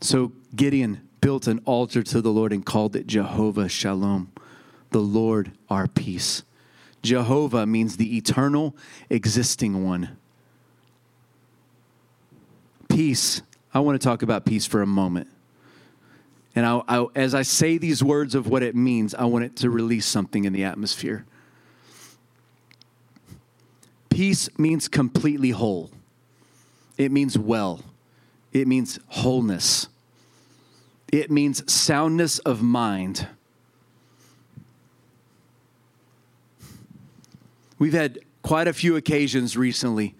So 0.00 0.30
Gideon 0.54 1.08
built 1.20 1.48
an 1.48 1.60
altar 1.64 2.04
to 2.04 2.20
the 2.20 2.30
Lord 2.30 2.52
and 2.52 2.64
called 2.64 2.94
it 2.94 3.08
Jehovah 3.08 3.68
Shalom, 3.68 4.30
the 4.90 5.00
Lord 5.00 5.50
our 5.68 5.88
peace. 5.88 6.44
Jehovah 7.02 7.66
means 7.66 7.96
the 7.96 8.16
eternal, 8.16 8.76
existing 9.10 9.84
one. 9.84 10.16
Peace. 12.88 13.42
I 13.74 13.80
want 13.80 14.00
to 14.00 14.04
talk 14.04 14.22
about 14.22 14.44
peace 14.44 14.66
for 14.66 14.80
a 14.80 14.86
moment. 14.86 15.28
And 16.54 16.66
I, 16.66 16.82
I, 16.86 17.06
as 17.16 17.34
I 17.34 17.42
say 17.42 17.78
these 17.78 18.02
words 18.02 18.36
of 18.36 18.48
what 18.48 18.62
it 18.62 18.76
means, 18.76 19.12
I 19.12 19.24
want 19.24 19.44
it 19.44 19.56
to 19.56 19.70
release 19.70 20.06
something 20.06 20.44
in 20.44 20.52
the 20.52 20.62
atmosphere. 20.62 21.26
Peace 24.12 24.50
means 24.58 24.88
completely 24.88 25.50
whole, 25.50 25.90
it 26.98 27.10
means 27.10 27.38
well, 27.38 27.80
it 28.52 28.68
means 28.68 28.98
wholeness. 29.08 29.88
It 31.10 31.30
means 31.30 31.70
soundness 31.70 32.38
of 32.40 32.62
mind. 32.62 33.26
We've 37.78 37.92
had 37.92 38.18
quite 38.42 38.68
a 38.68 38.72
few 38.72 38.96
occasions 38.96 39.56
recently 39.56 40.14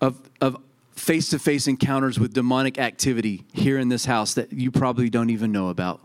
of, 0.00 0.18
of 0.40 0.56
face-to-face 0.92 1.66
encounters 1.66 2.18
with 2.18 2.32
demonic 2.32 2.78
activity 2.78 3.44
here 3.52 3.78
in 3.78 3.90
this 3.90 4.06
house 4.06 4.34
that 4.34 4.52
you 4.52 4.70
probably 4.70 5.10
don't 5.10 5.30
even 5.30 5.52
know 5.52 5.68
about. 5.68 6.00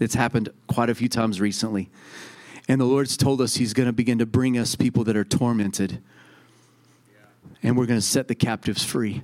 It's 0.00 0.14
happened 0.14 0.48
quite 0.66 0.90
a 0.90 0.94
few 0.94 1.08
times 1.08 1.40
recently. 1.40 1.90
And 2.68 2.80
the 2.80 2.84
Lord's 2.84 3.16
told 3.16 3.40
us 3.40 3.56
He's 3.56 3.72
going 3.72 3.86
to 3.86 3.92
begin 3.92 4.18
to 4.18 4.26
bring 4.26 4.58
us 4.58 4.74
people 4.74 5.04
that 5.04 5.16
are 5.16 5.24
tormented. 5.24 6.02
And 7.62 7.76
we're 7.76 7.86
going 7.86 7.98
to 7.98 8.06
set 8.06 8.28
the 8.28 8.34
captives 8.34 8.84
free. 8.84 9.22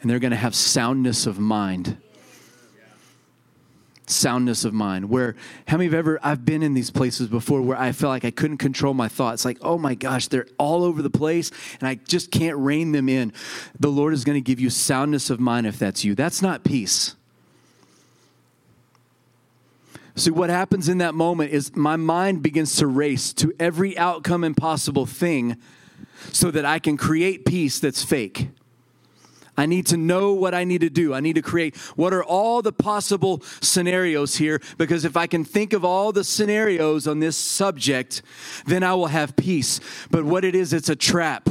And 0.00 0.10
they're 0.10 0.18
going 0.18 0.32
to 0.32 0.36
have 0.36 0.54
soundness 0.54 1.26
of 1.26 1.38
mind. 1.38 1.96
soundness 4.06 4.66
of 4.66 4.74
mind 4.74 5.08
where 5.08 5.34
how 5.66 5.78
many 5.78 5.86
have 5.86 5.94
ever 5.94 6.18
i've 6.22 6.44
been 6.44 6.62
in 6.62 6.74
these 6.74 6.90
places 6.90 7.26
before 7.26 7.62
where 7.62 7.78
i 7.78 7.90
felt 7.90 8.10
like 8.10 8.22
i 8.26 8.30
couldn't 8.30 8.58
control 8.58 8.92
my 8.92 9.08
thoughts 9.08 9.46
like 9.46 9.56
oh 9.62 9.78
my 9.78 9.94
gosh 9.94 10.28
they're 10.28 10.46
all 10.58 10.84
over 10.84 11.00
the 11.00 11.08
place 11.08 11.50
and 11.80 11.88
i 11.88 11.94
just 11.94 12.30
can't 12.30 12.58
rein 12.58 12.92
them 12.92 13.08
in 13.08 13.32
the 13.80 13.88
lord 13.88 14.12
is 14.12 14.22
going 14.22 14.36
to 14.36 14.42
give 14.42 14.60
you 14.60 14.68
soundness 14.68 15.30
of 15.30 15.40
mind 15.40 15.66
if 15.66 15.78
that's 15.78 16.04
you 16.04 16.14
that's 16.14 16.42
not 16.42 16.64
peace 16.64 17.16
See, 20.16 20.30
what 20.30 20.48
happens 20.48 20.88
in 20.88 20.98
that 20.98 21.14
moment 21.14 21.52
is 21.52 21.74
my 21.74 21.96
mind 21.96 22.42
begins 22.42 22.76
to 22.76 22.86
race 22.86 23.32
to 23.34 23.52
every 23.58 23.98
outcome 23.98 24.44
and 24.44 24.56
possible 24.56 25.06
thing 25.06 25.56
so 26.32 26.50
that 26.52 26.64
I 26.64 26.78
can 26.78 26.96
create 26.96 27.44
peace 27.44 27.80
that's 27.80 28.04
fake. 28.04 28.48
I 29.56 29.66
need 29.66 29.86
to 29.86 29.96
know 29.96 30.32
what 30.32 30.54
I 30.54 30.64
need 30.64 30.80
to 30.80 30.90
do. 30.90 31.14
I 31.14 31.20
need 31.20 31.34
to 31.34 31.42
create 31.42 31.76
what 31.96 32.12
are 32.12 32.24
all 32.24 32.60
the 32.62 32.72
possible 32.72 33.42
scenarios 33.60 34.36
here 34.36 34.60
because 34.78 35.04
if 35.04 35.16
I 35.16 35.26
can 35.26 35.44
think 35.44 35.72
of 35.72 35.84
all 35.84 36.12
the 36.12 36.24
scenarios 36.24 37.06
on 37.06 37.20
this 37.20 37.36
subject, 37.36 38.22
then 38.66 38.82
I 38.82 38.94
will 38.94 39.08
have 39.08 39.36
peace. 39.36 39.80
But 40.10 40.24
what 40.24 40.44
it 40.44 40.54
is, 40.54 40.72
it's 40.72 40.88
a 40.88 40.96
trap. 40.96 41.48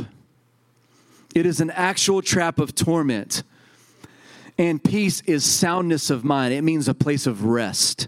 It 1.34 1.46
is 1.46 1.62
an 1.62 1.72
actual 1.72 2.22
trap 2.22 2.60
of 2.60 2.76
torment. 2.76 3.44
And 4.58 4.84
peace 4.84 5.22
is 5.22 5.44
soundness 5.44 6.10
of 6.10 6.24
mind, 6.24 6.54
it 6.54 6.62
means 6.62 6.88
a 6.88 6.94
place 6.94 7.26
of 7.26 7.44
rest. 7.44 8.08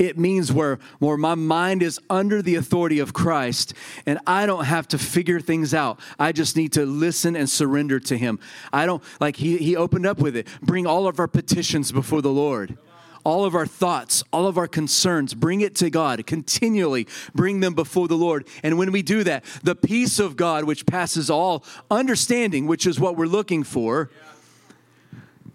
It 0.00 0.16
means 0.16 0.50
where, 0.50 0.78
where 0.98 1.18
my 1.18 1.34
mind 1.34 1.82
is 1.82 2.00
under 2.08 2.40
the 2.40 2.54
authority 2.54 3.00
of 3.00 3.12
Christ 3.12 3.74
and 4.06 4.18
I 4.26 4.46
don't 4.46 4.64
have 4.64 4.88
to 4.88 4.98
figure 4.98 5.40
things 5.40 5.74
out. 5.74 6.00
I 6.18 6.32
just 6.32 6.56
need 6.56 6.72
to 6.72 6.86
listen 6.86 7.36
and 7.36 7.50
surrender 7.50 8.00
to 8.00 8.16
Him. 8.16 8.40
I 8.72 8.86
don't, 8.86 9.02
like 9.20 9.36
He, 9.36 9.58
he 9.58 9.76
opened 9.76 10.06
up 10.06 10.18
with 10.18 10.36
it, 10.36 10.48
bring 10.62 10.86
all 10.86 11.06
of 11.06 11.20
our 11.20 11.28
petitions 11.28 11.92
before 11.92 12.22
the 12.22 12.30
Lord 12.30 12.78
all 13.22 13.44
of 13.44 13.54
our 13.54 13.66
thoughts, 13.66 14.24
all 14.32 14.46
of 14.46 14.56
our 14.56 14.66
concerns, 14.66 15.34
bring 15.34 15.60
it 15.60 15.74
to 15.74 15.90
God. 15.90 16.26
Continually 16.26 17.06
bring 17.34 17.60
them 17.60 17.74
before 17.74 18.08
the 18.08 18.16
Lord. 18.16 18.48
And 18.62 18.78
when 18.78 18.92
we 18.92 19.02
do 19.02 19.22
that, 19.24 19.44
the 19.62 19.74
peace 19.74 20.18
of 20.18 20.36
God, 20.36 20.64
which 20.64 20.86
passes 20.86 21.28
all 21.28 21.62
understanding, 21.90 22.66
which 22.66 22.86
is 22.86 22.98
what 22.98 23.18
we're 23.18 23.26
looking 23.26 23.62
for, 23.62 24.10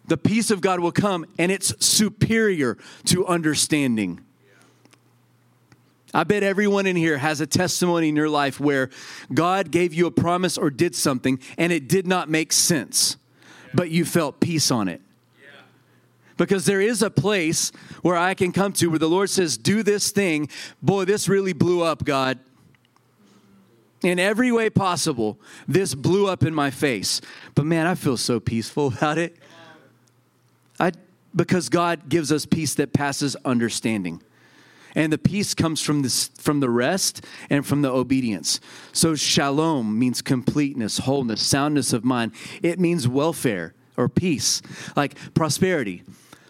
the 0.06 0.16
peace 0.16 0.52
of 0.52 0.62
God 0.62 0.80
will 0.80 0.92
come 0.92 1.26
and 1.40 1.52
it's 1.52 1.74
superior 1.84 2.78
to 3.06 3.26
understanding. 3.26 4.22
I 6.16 6.24
bet 6.24 6.44
everyone 6.44 6.86
in 6.86 6.96
here 6.96 7.18
has 7.18 7.42
a 7.42 7.46
testimony 7.46 8.08
in 8.08 8.16
your 8.16 8.30
life 8.30 8.58
where 8.58 8.90
God 9.34 9.70
gave 9.70 9.94
you 9.94 10.08
a 10.08 10.12
promise 10.12 10.58
or 10.58 10.70
did 10.70 10.96
something 10.96 11.40
and 11.58 11.74
it 11.74 11.90
did 11.90 12.08
not 12.08 12.30
make 12.30 12.54
sense, 12.54 13.18
but 13.74 13.90
you 13.90 14.06
felt 14.06 14.40
peace 14.40 14.72
on 14.72 14.88
it. 14.88 15.02
Because 16.38 16.66
there 16.66 16.80
is 16.80 17.02
a 17.02 17.10
place 17.10 17.74
where 18.02 18.16
I 18.16 18.34
can 18.34 18.54
come 18.54 18.72
to 18.74 18.88
where 18.88 19.00
the 19.00 19.10
Lord 19.10 19.30
says, 19.30 19.58
Do 19.58 19.84
this 19.84 20.12
thing. 20.12 20.48
Boy, 20.82 21.04
this 21.04 21.28
really 21.28 21.52
blew 21.52 21.84
up, 21.84 22.06
God. 22.06 22.40
In 24.02 24.18
every 24.18 24.54
way 24.54 24.70
possible, 24.70 25.38
this 25.68 25.96
blew 25.96 26.28
up 26.28 26.44
in 26.44 26.56
my 26.56 26.72
face. 26.72 27.20
But 27.56 27.66
man, 27.66 27.88
I 27.88 27.96
feel 27.96 28.16
so 28.16 28.40
peaceful 28.40 28.88
about 28.98 29.18
it. 29.18 29.36
I, 30.80 30.94
because 31.36 31.68
God 31.68 32.08
gives 32.08 32.32
us 32.32 32.46
peace 32.46 32.74
that 32.76 32.94
passes 32.94 33.36
understanding 33.44 34.22
and 34.96 35.12
the 35.12 35.18
peace 35.18 35.54
comes 35.54 35.82
from 35.82 36.02
this 36.02 36.30
from 36.38 36.60
the 36.60 36.70
rest 36.70 37.24
and 37.50 37.66
from 37.66 37.82
the 37.82 37.92
obedience 37.92 38.60
so 38.92 39.16
shalom 39.16 39.98
means 39.98 40.22
completeness 40.22 41.00
wholeness 41.00 41.42
soundness 41.42 41.94
of 41.94 42.04
mind 42.04 42.32
it 42.64 42.80
means 42.80 43.08
welfare 43.08 43.74
or 43.98 44.10
peace 44.10 44.62
like 44.96 45.16
prosperity 45.34 46.04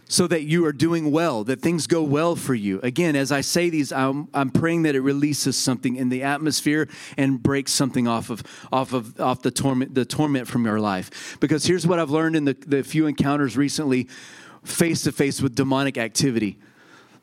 so 0.08 0.28
that 0.28 0.44
you 0.44 0.66
are 0.66 0.72
doing 0.72 1.12
well, 1.12 1.44
that 1.44 1.62
things 1.62 1.88
go 1.88 2.04
well 2.04 2.36
for 2.36 2.54
you. 2.54 2.80
Again, 2.82 3.16
as 3.16 3.32
I 3.32 3.42
say 3.42 3.70
these, 3.70 3.92
I'm, 3.92 4.28
I'm 4.34 4.50
praying 4.50 4.84
that 4.84 4.96
it 4.96 5.02
releases 5.02 5.58
something 5.58 5.96
in 5.96 6.10
the 6.10 6.24
atmosphere 6.24 6.88
and 7.18 7.42
breaks 7.42 7.72
something 7.72 8.08
off 8.08 8.30
of 8.30 8.44
off 8.72 8.94
of 8.94 9.20
off 9.20 9.42
the 9.42 9.52
torment 9.52 9.96
the 9.96 10.06
torment 10.06 10.48
from 10.48 10.66
your 10.66 10.80
life. 10.80 11.38
Because 11.40 11.66
here's 11.66 11.88
what 11.88 12.00
I've 12.00 12.12
learned 12.12 12.36
in 12.36 12.46
the, 12.46 12.54
the 12.54 12.84
few 12.84 13.08
encounters 13.08 13.58
recently, 13.58 14.08
face 14.64 15.02
to 15.04 15.12
face 15.12 15.42
with 15.42 15.56
demonic 15.56 15.98
activity. 15.98 16.60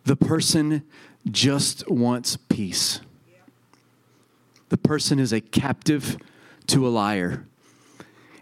The 0.05 0.17
person 0.17 0.83
just 1.31 1.89
wants 1.89 2.37
peace. 2.37 3.01
The 4.69 4.77
person 4.77 5.19
is 5.19 5.33
a 5.33 5.41
captive 5.41 6.17
to 6.69 6.87
a 6.87 6.91
liar. 6.91 7.45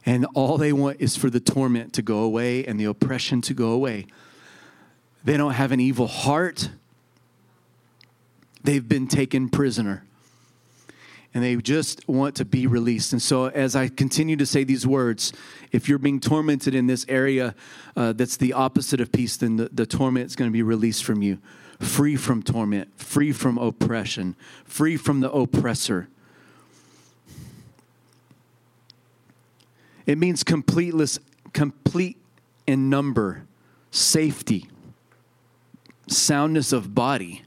And 0.07 0.27
all 0.35 0.57
they 0.57 0.73
want 0.73 1.01
is 1.01 1.17
for 1.17 1.29
the 1.29 1.41
torment 1.41 1.93
to 1.95 2.03
go 2.03 2.21
away 2.21 2.65
and 2.65 2.81
the 2.81 2.85
oppression 2.85 3.43
to 3.43 3.55
go 3.55 3.73
away. 3.73 4.07
They 5.25 5.37
don't 5.37 5.53
have 5.53 5.73
an 5.73 5.81
evil 5.81 6.07
heart. 6.07 6.71
They've 8.63 8.87
been 8.89 9.09
taken 9.09 9.49
prisoner. 9.49 10.05
And 11.35 11.45
they 11.45 11.55
just 11.57 12.09
want 12.09 12.35
to 12.37 12.45
be 12.45 12.67
released. 12.67 13.13
And 13.13 13.23
so, 13.23 13.47
as 13.47 13.77
I 13.77 13.89
continue 13.89 14.37
to 14.37 14.47
say 14.47 14.65
these 14.65 14.87
words, 14.87 15.33
if 15.71 15.89
you're 15.89 15.99
being 15.99 16.19
tormented 16.19 16.75
in 16.75 16.89
this 16.89 17.07
area 17.09 17.55
uh, 17.95 18.13
that's 18.15 18.37
the 18.37 18.53
opposite 18.53 19.01
of 19.01 19.13
peace, 19.13 19.37
then 19.37 19.57
the, 19.57 19.69
the 19.73 19.87
torment 19.87 20.27
is 20.27 20.35
going 20.35 20.51
to 20.51 20.53
be 20.53 20.63
released 20.63 21.05
from 21.05 21.23
you 21.23 21.39
free 21.81 22.15
from 22.15 22.43
torment, 22.43 22.99
free 23.01 23.33
from 23.33 23.59
oppression, 23.59 24.37
free 24.65 24.97
from 24.97 25.21
the 25.21 25.31
oppressor. 25.33 26.09
It 30.07 30.19
means 30.19 30.45
completeless, 30.45 31.19
complete 31.53 32.19
in 32.67 32.91
number, 32.91 33.45
safety, 33.91 34.69
soundness 36.07 36.73
of 36.73 36.95
body. 36.95 37.43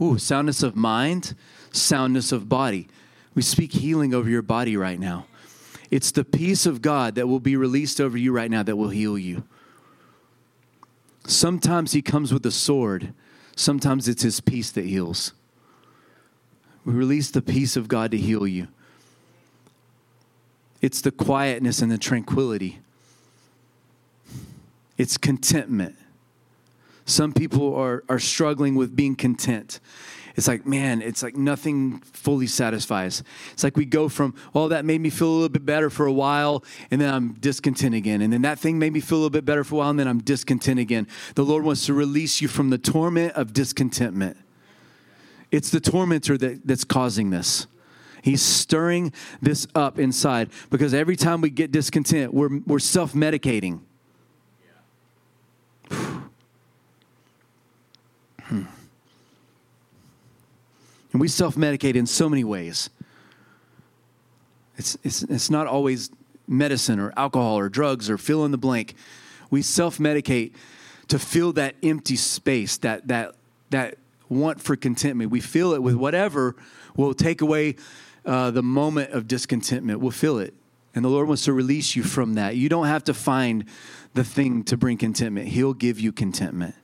Ooh, 0.00 0.18
soundness 0.18 0.62
of 0.62 0.74
mind, 0.76 1.34
soundness 1.70 2.32
of 2.32 2.48
body. 2.48 2.88
We 3.34 3.42
speak 3.42 3.72
healing 3.72 4.12
over 4.14 4.28
your 4.28 4.42
body 4.42 4.76
right 4.76 4.98
now. 4.98 5.26
It's 5.90 6.10
the 6.10 6.24
peace 6.24 6.66
of 6.66 6.82
God 6.82 7.14
that 7.16 7.26
will 7.26 7.40
be 7.40 7.56
released 7.56 8.00
over 8.00 8.16
you 8.16 8.32
right 8.32 8.50
now 8.50 8.62
that 8.62 8.76
will 8.76 8.88
heal 8.88 9.18
you. 9.18 9.44
Sometimes 11.30 11.92
he 11.92 12.02
comes 12.02 12.32
with 12.32 12.44
a 12.44 12.50
sword, 12.50 13.14
sometimes 13.54 14.08
it's 14.08 14.22
his 14.22 14.40
peace 14.40 14.72
that 14.72 14.84
heals. 14.84 15.32
We 16.84 16.92
release 16.92 17.30
the 17.30 17.40
peace 17.40 17.76
of 17.76 17.86
God 17.86 18.10
to 18.10 18.16
heal 18.16 18.48
you. 18.48 18.66
It's 20.82 21.00
the 21.00 21.12
quietness 21.12 21.82
and 21.82 21.92
the 21.92 21.98
tranquility. 21.98 22.80
It's 24.98 25.16
contentment. 25.16 25.96
Some 27.04 27.32
people 27.32 27.76
are, 27.76 28.02
are 28.08 28.18
struggling 28.18 28.74
with 28.74 28.96
being 28.96 29.14
content. 29.14 29.78
It's 30.40 30.48
like, 30.48 30.64
man, 30.64 31.02
it's 31.02 31.22
like 31.22 31.36
nothing 31.36 32.00
fully 32.00 32.46
satisfies. 32.46 33.22
It's 33.52 33.62
like 33.62 33.76
we 33.76 33.84
go 33.84 34.08
from, 34.08 34.34
oh, 34.54 34.68
that 34.68 34.86
made 34.86 35.02
me 35.02 35.10
feel 35.10 35.28
a 35.28 35.34
little 35.34 35.48
bit 35.50 35.66
better 35.66 35.90
for 35.90 36.06
a 36.06 36.12
while, 36.14 36.64
and 36.90 36.98
then 36.98 37.12
I'm 37.12 37.34
discontent 37.34 37.94
again. 37.94 38.22
And 38.22 38.32
then 38.32 38.40
that 38.40 38.58
thing 38.58 38.78
made 38.78 38.94
me 38.94 39.00
feel 39.00 39.18
a 39.18 39.20
little 39.20 39.28
bit 39.28 39.44
better 39.44 39.64
for 39.64 39.74
a 39.74 39.78
while, 39.78 39.90
and 39.90 39.98
then 39.98 40.08
I'm 40.08 40.22
discontent 40.22 40.80
again. 40.80 41.06
The 41.34 41.44
Lord 41.44 41.62
wants 41.62 41.84
to 41.84 41.92
release 41.92 42.40
you 42.40 42.48
from 42.48 42.70
the 42.70 42.78
torment 42.78 43.34
of 43.34 43.52
discontentment. 43.52 44.38
It's 45.50 45.68
the 45.68 45.78
tormentor 45.78 46.38
that, 46.38 46.66
that's 46.66 46.84
causing 46.84 47.28
this. 47.28 47.66
He's 48.22 48.40
stirring 48.40 49.12
this 49.42 49.66
up 49.74 49.98
inside 49.98 50.48
because 50.70 50.94
every 50.94 51.16
time 51.16 51.42
we 51.42 51.50
get 51.50 51.70
discontent, 51.70 52.32
we're, 52.32 52.60
we're 52.66 52.78
self 52.78 53.12
medicating. 53.12 53.80
Hmm. 55.90 56.22
And 61.12 61.20
we 61.20 61.28
self 61.28 61.56
medicate 61.56 61.94
in 61.94 62.06
so 62.06 62.28
many 62.28 62.44
ways. 62.44 62.90
It's, 64.76 64.96
it's, 65.02 65.22
it's 65.24 65.50
not 65.50 65.66
always 65.66 66.10
medicine 66.46 66.98
or 66.98 67.12
alcohol 67.16 67.58
or 67.58 67.68
drugs 67.68 68.08
or 68.08 68.18
fill 68.18 68.44
in 68.44 68.50
the 68.50 68.58
blank. 68.58 68.94
We 69.50 69.62
self 69.62 69.98
medicate 69.98 70.54
to 71.08 71.18
fill 71.18 71.52
that 71.54 71.74
empty 71.82 72.16
space, 72.16 72.76
that, 72.78 73.08
that, 73.08 73.34
that 73.70 73.96
want 74.28 74.60
for 74.60 74.76
contentment. 74.76 75.30
We 75.30 75.40
fill 75.40 75.74
it 75.74 75.82
with 75.82 75.96
whatever 75.96 76.54
will 76.96 77.14
take 77.14 77.40
away 77.40 77.76
uh, 78.24 78.50
the 78.50 78.62
moment 78.62 79.12
of 79.12 79.26
discontentment. 79.26 80.00
We'll 80.00 80.10
fill 80.12 80.38
it. 80.38 80.54
And 80.94 81.04
the 81.04 81.08
Lord 81.08 81.28
wants 81.28 81.44
to 81.44 81.52
release 81.52 81.94
you 81.94 82.02
from 82.02 82.34
that. 82.34 82.56
You 82.56 82.68
don't 82.68 82.86
have 82.86 83.04
to 83.04 83.14
find 83.14 83.64
the 84.14 84.24
thing 84.24 84.64
to 84.64 84.76
bring 84.76 84.98
contentment, 84.98 85.48
He'll 85.48 85.74
give 85.74 86.00
you 86.00 86.12
contentment. 86.12 86.74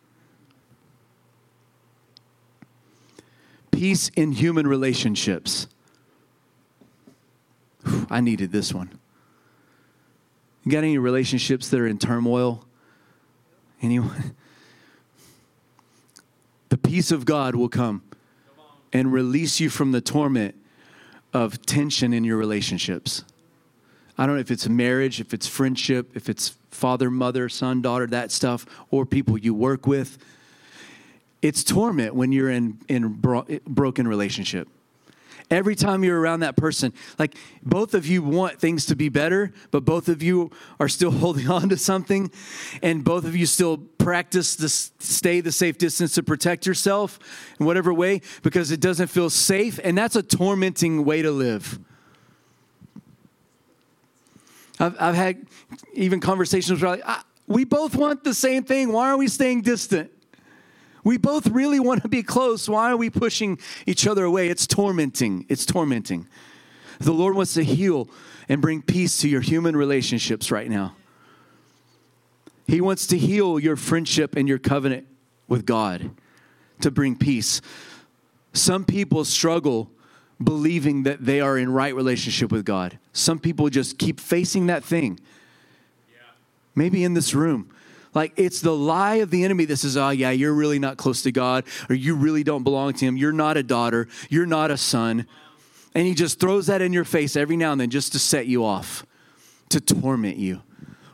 Peace 3.77 4.09
in 4.17 4.33
human 4.33 4.67
relationships. 4.67 5.69
I 8.09 8.23
needed 8.23 8.51
this 8.51 8.73
one. 8.73 8.99
You 10.65 10.73
got 10.73 10.79
any 10.79 10.97
relationships 10.97 11.69
that 11.69 11.79
are 11.79 11.87
in 11.87 11.99
turmoil? 11.99 12.65
Anyone? 13.81 14.35
The 16.69 16.79
peace 16.79 17.13
of 17.13 17.25
God 17.25 17.55
will 17.55 17.69
come 17.69 18.03
and 18.93 19.13
release 19.13 19.61
you 19.61 19.71
from 19.71 19.93
the 19.93 20.01
torment 20.01 20.57
of 21.33 21.65
tension 21.65 22.13
in 22.13 22.25
your 22.25 22.37
relationships. 22.37 23.23
I 24.19 24.27
don't 24.27 24.35
know 24.35 24.41
if 24.41 24.51
it's 24.51 24.69
marriage, 24.69 25.21
if 25.21 25.33
it's 25.33 25.47
friendship, 25.47 26.11
if 26.15 26.29
it's 26.29 26.57
father, 26.73 27.09
mother, 27.09 27.49
son, 27.49 27.83
daughter, 27.83 28.09
that 28.09 28.33
stuff, 28.33 28.67
or 28.91 29.07
people 29.07 29.39
you 29.39 29.55
work 29.55 29.87
with. 29.87 30.19
It's 31.47 31.63
torment 31.63 32.13
when 32.17 32.33
you're 32.33 32.51
in 32.51 32.81
in 32.89 33.07
bro- 33.07 33.47
broken 33.69 34.09
relationship. 34.09 34.69
Every 35.49 35.77
time 35.77 36.03
you're 36.03 36.19
around 36.19 36.41
that 36.41 36.57
person, 36.57 36.93
like 37.21 37.37
both 37.63 37.95
of 37.95 38.05
you 38.05 38.21
want 38.21 38.59
things 38.59 38.87
to 38.87 38.97
be 38.97 39.09
better, 39.09 39.53
but 39.71 39.85
both 39.85 40.09
of 40.09 40.25
you 40.25 40.51
are 40.81 40.89
still 40.89 41.11
holding 41.23 41.49
on 41.49 41.69
to 41.69 41.77
something, 41.77 42.33
and 42.83 43.05
both 43.05 43.25
of 43.25 43.37
you 43.37 43.47
still 43.47 43.79
practice 43.79 44.57
to 44.57 44.69
stay 44.69 45.41
the 45.41 45.53
safe 45.53 45.79
distance 45.79 46.15
to 46.15 46.25
protect 46.25 46.67
yourself 46.67 47.21
in 47.61 47.67
whatever 47.67 47.95
way 47.95 48.23
because 48.43 48.73
it 48.73 48.81
doesn't 48.81 49.07
feel 49.07 49.31
safe, 49.31 49.79
and 49.85 49.97
that's 49.97 50.17
a 50.17 50.25
tormenting 50.25 51.05
way 51.05 51.23
to 51.23 51.31
live. 51.31 51.79
I've, 54.81 54.97
I've 55.01 55.15
had 55.15 55.47
even 55.93 56.19
conversations 56.19 56.83
where 56.83 56.91
like, 56.91 57.03
ah, 57.07 57.23
we 57.47 57.65
both 57.65 57.95
want 57.95 58.25
the 58.25 58.35
same 58.35 58.65
thing. 58.65 58.91
Why 58.91 59.11
are 59.11 59.17
we 59.17 59.29
staying 59.29 59.63
distant? 59.63 60.11
We 61.07 61.19
both 61.19 61.47
really 61.47 61.79
want 61.79 62.03
to 62.03 62.09
be 62.09 62.25
close. 62.25 62.69
Why 62.69 62.91
are 62.91 62.97
we 62.97 63.11
pushing 63.11 63.61
each 63.87 64.09
other 64.09 64.25
away? 64.25 64.49
It's 64.49 64.67
tormenting. 64.67 65.47
It's 65.49 65.65
tormenting. 65.65 66.27
The 66.99 67.13
Lord 67.13 67.37
wants 67.37 67.55
to 67.55 67.63
heal 67.63 68.09
and 68.49 68.61
bring 68.61 68.83
peace 68.83 69.19
to 69.19 69.29
your 69.29 69.41
human 69.41 69.77
relationships 69.77 70.51
right 70.51 70.69
now. 70.69 70.97
He 72.67 72.81
wants 72.81 73.07
to 73.07 73.19
heal 73.19 73.61
your 73.61 73.77
friendship 73.77 74.35
and 74.35 74.49
your 74.49 74.59
covenant 74.59 75.07
with 75.47 75.65
God 75.65 76.11
to 76.81 76.91
bring 76.91 77.15
peace. 77.15 77.61
Some 78.53 78.85
people 78.85 79.25
struggle 79.25 79.93
believing 80.43 81.05
that 81.05 81.25
they 81.25 81.41
are 81.41 81.57
in 81.57 81.71
right 81.71 81.95
relationship 81.95 82.51
with 82.51 82.65
God. 82.65 82.99
Some 83.13 83.39
people 83.39 83.69
just 83.69 83.97
keep 83.97 84.19
facing 84.19 84.67
that 84.67 84.83
thing. 84.83 85.21
Yeah. 86.11 86.19
Maybe 86.75 87.05
in 87.05 87.15
this 87.15 87.33
room, 87.33 87.71
like 88.17 88.33
it's 88.37 88.63
the 88.63 88.75
lie 88.75 89.17
of 89.17 89.31
the 89.31 89.45
enemy 89.45 89.67
that 89.67 89.77
says, 89.77 89.97
oh, 89.97 90.09
yeah, 90.09 90.31
you're 90.31 90.55
really 90.55 90.79
not 90.79 90.97
close 90.97 91.23
to 91.23 91.31
God, 91.31 91.65
or 91.91 91.95
you 91.95 92.17
really 92.17 92.43
don't 92.43 92.63
belong 92.65 92.95
to 92.95 93.05
Him. 93.05 93.19
You're 93.19 93.31
not 93.31 93.59
a 93.59 93.63
daughter. 93.63 94.09
You're 94.31 94.47
not 94.47 94.71
a 94.71 94.79
son. 94.79 95.27
And 95.95 96.07
he 96.07 96.15
just 96.15 96.41
throws 96.41 96.67
that 96.67 96.81
in 96.81 96.95
your 96.95 97.05
face 97.05 97.37
every 97.37 97.59
now 97.59 97.73
and 97.73 97.81
then 97.81 97.91
just 97.91 98.13
to 98.13 98.19
set 98.19 98.47
you 98.47 98.65
off, 98.65 99.05
to 99.69 99.81
torment 99.81 100.39
you. 100.39 100.63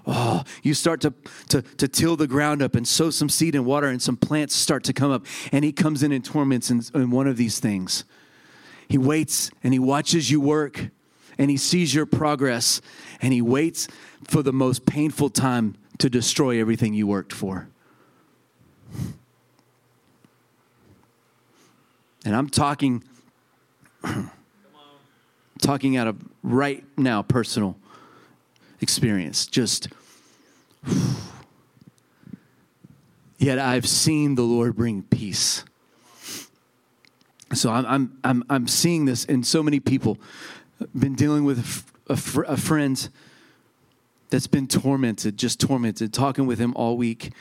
Oh, 0.06 0.44
you 0.62 0.74
start 0.74 1.00
to, 1.00 1.12
to, 1.48 1.62
to 1.62 1.88
till 1.88 2.16
the 2.16 2.28
ground 2.28 2.62
up 2.62 2.76
and 2.76 2.86
sow 2.86 3.10
some 3.10 3.28
seed 3.28 3.56
and 3.56 3.66
water, 3.66 3.88
and 3.88 4.00
some 4.00 4.16
plants 4.16 4.54
start 4.54 4.84
to 4.84 4.92
come 4.92 5.10
up. 5.10 5.26
And 5.50 5.64
he 5.64 5.72
comes 5.72 6.04
in 6.04 6.12
and 6.12 6.24
torments 6.24 6.70
in, 6.70 6.82
in 6.94 7.10
one 7.10 7.26
of 7.26 7.36
these 7.36 7.58
things. 7.58 8.04
He 8.86 8.96
waits 8.96 9.50
and 9.64 9.72
he 9.72 9.80
watches 9.80 10.30
you 10.30 10.40
work 10.40 10.90
and 11.36 11.50
he 11.50 11.56
sees 11.56 11.94
your 11.94 12.06
progress 12.06 12.80
and 13.20 13.32
he 13.32 13.42
waits 13.42 13.88
for 14.28 14.44
the 14.44 14.52
most 14.52 14.86
painful 14.86 15.30
time 15.30 15.76
to 16.02 16.10
destroy 16.10 16.60
everything 16.60 16.94
you 16.94 17.06
worked 17.06 17.32
for. 17.32 17.68
And 22.24 22.34
I'm 22.34 22.48
talking 22.48 23.04
talking 25.60 25.96
out 25.96 26.08
of 26.08 26.16
right 26.42 26.82
now 26.98 27.22
personal 27.22 27.76
experience. 28.80 29.46
Just 29.46 29.90
yet 33.38 33.60
I've 33.60 33.86
seen 33.86 34.34
the 34.34 34.42
Lord 34.42 34.74
bring 34.74 35.04
peace. 35.04 35.64
So 37.54 37.70
I'm, 37.70 37.86
I'm, 37.86 38.18
I'm, 38.24 38.44
I'm 38.50 38.66
seeing 38.66 39.04
this 39.04 39.24
in 39.24 39.44
so 39.44 39.62
many 39.62 39.78
people. 39.78 40.18
Been 40.98 41.14
dealing 41.14 41.44
with 41.44 41.84
a, 42.08 42.14
a, 42.14 42.54
a 42.54 42.56
friend 42.56 43.08
that's 44.32 44.46
been 44.46 44.66
tormented, 44.66 45.36
just 45.36 45.60
tormented, 45.60 46.10
talking 46.14 46.46
with 46.46 46.58
him 46.58 46.72
all 46.74 46.96
week. 46.96 47.32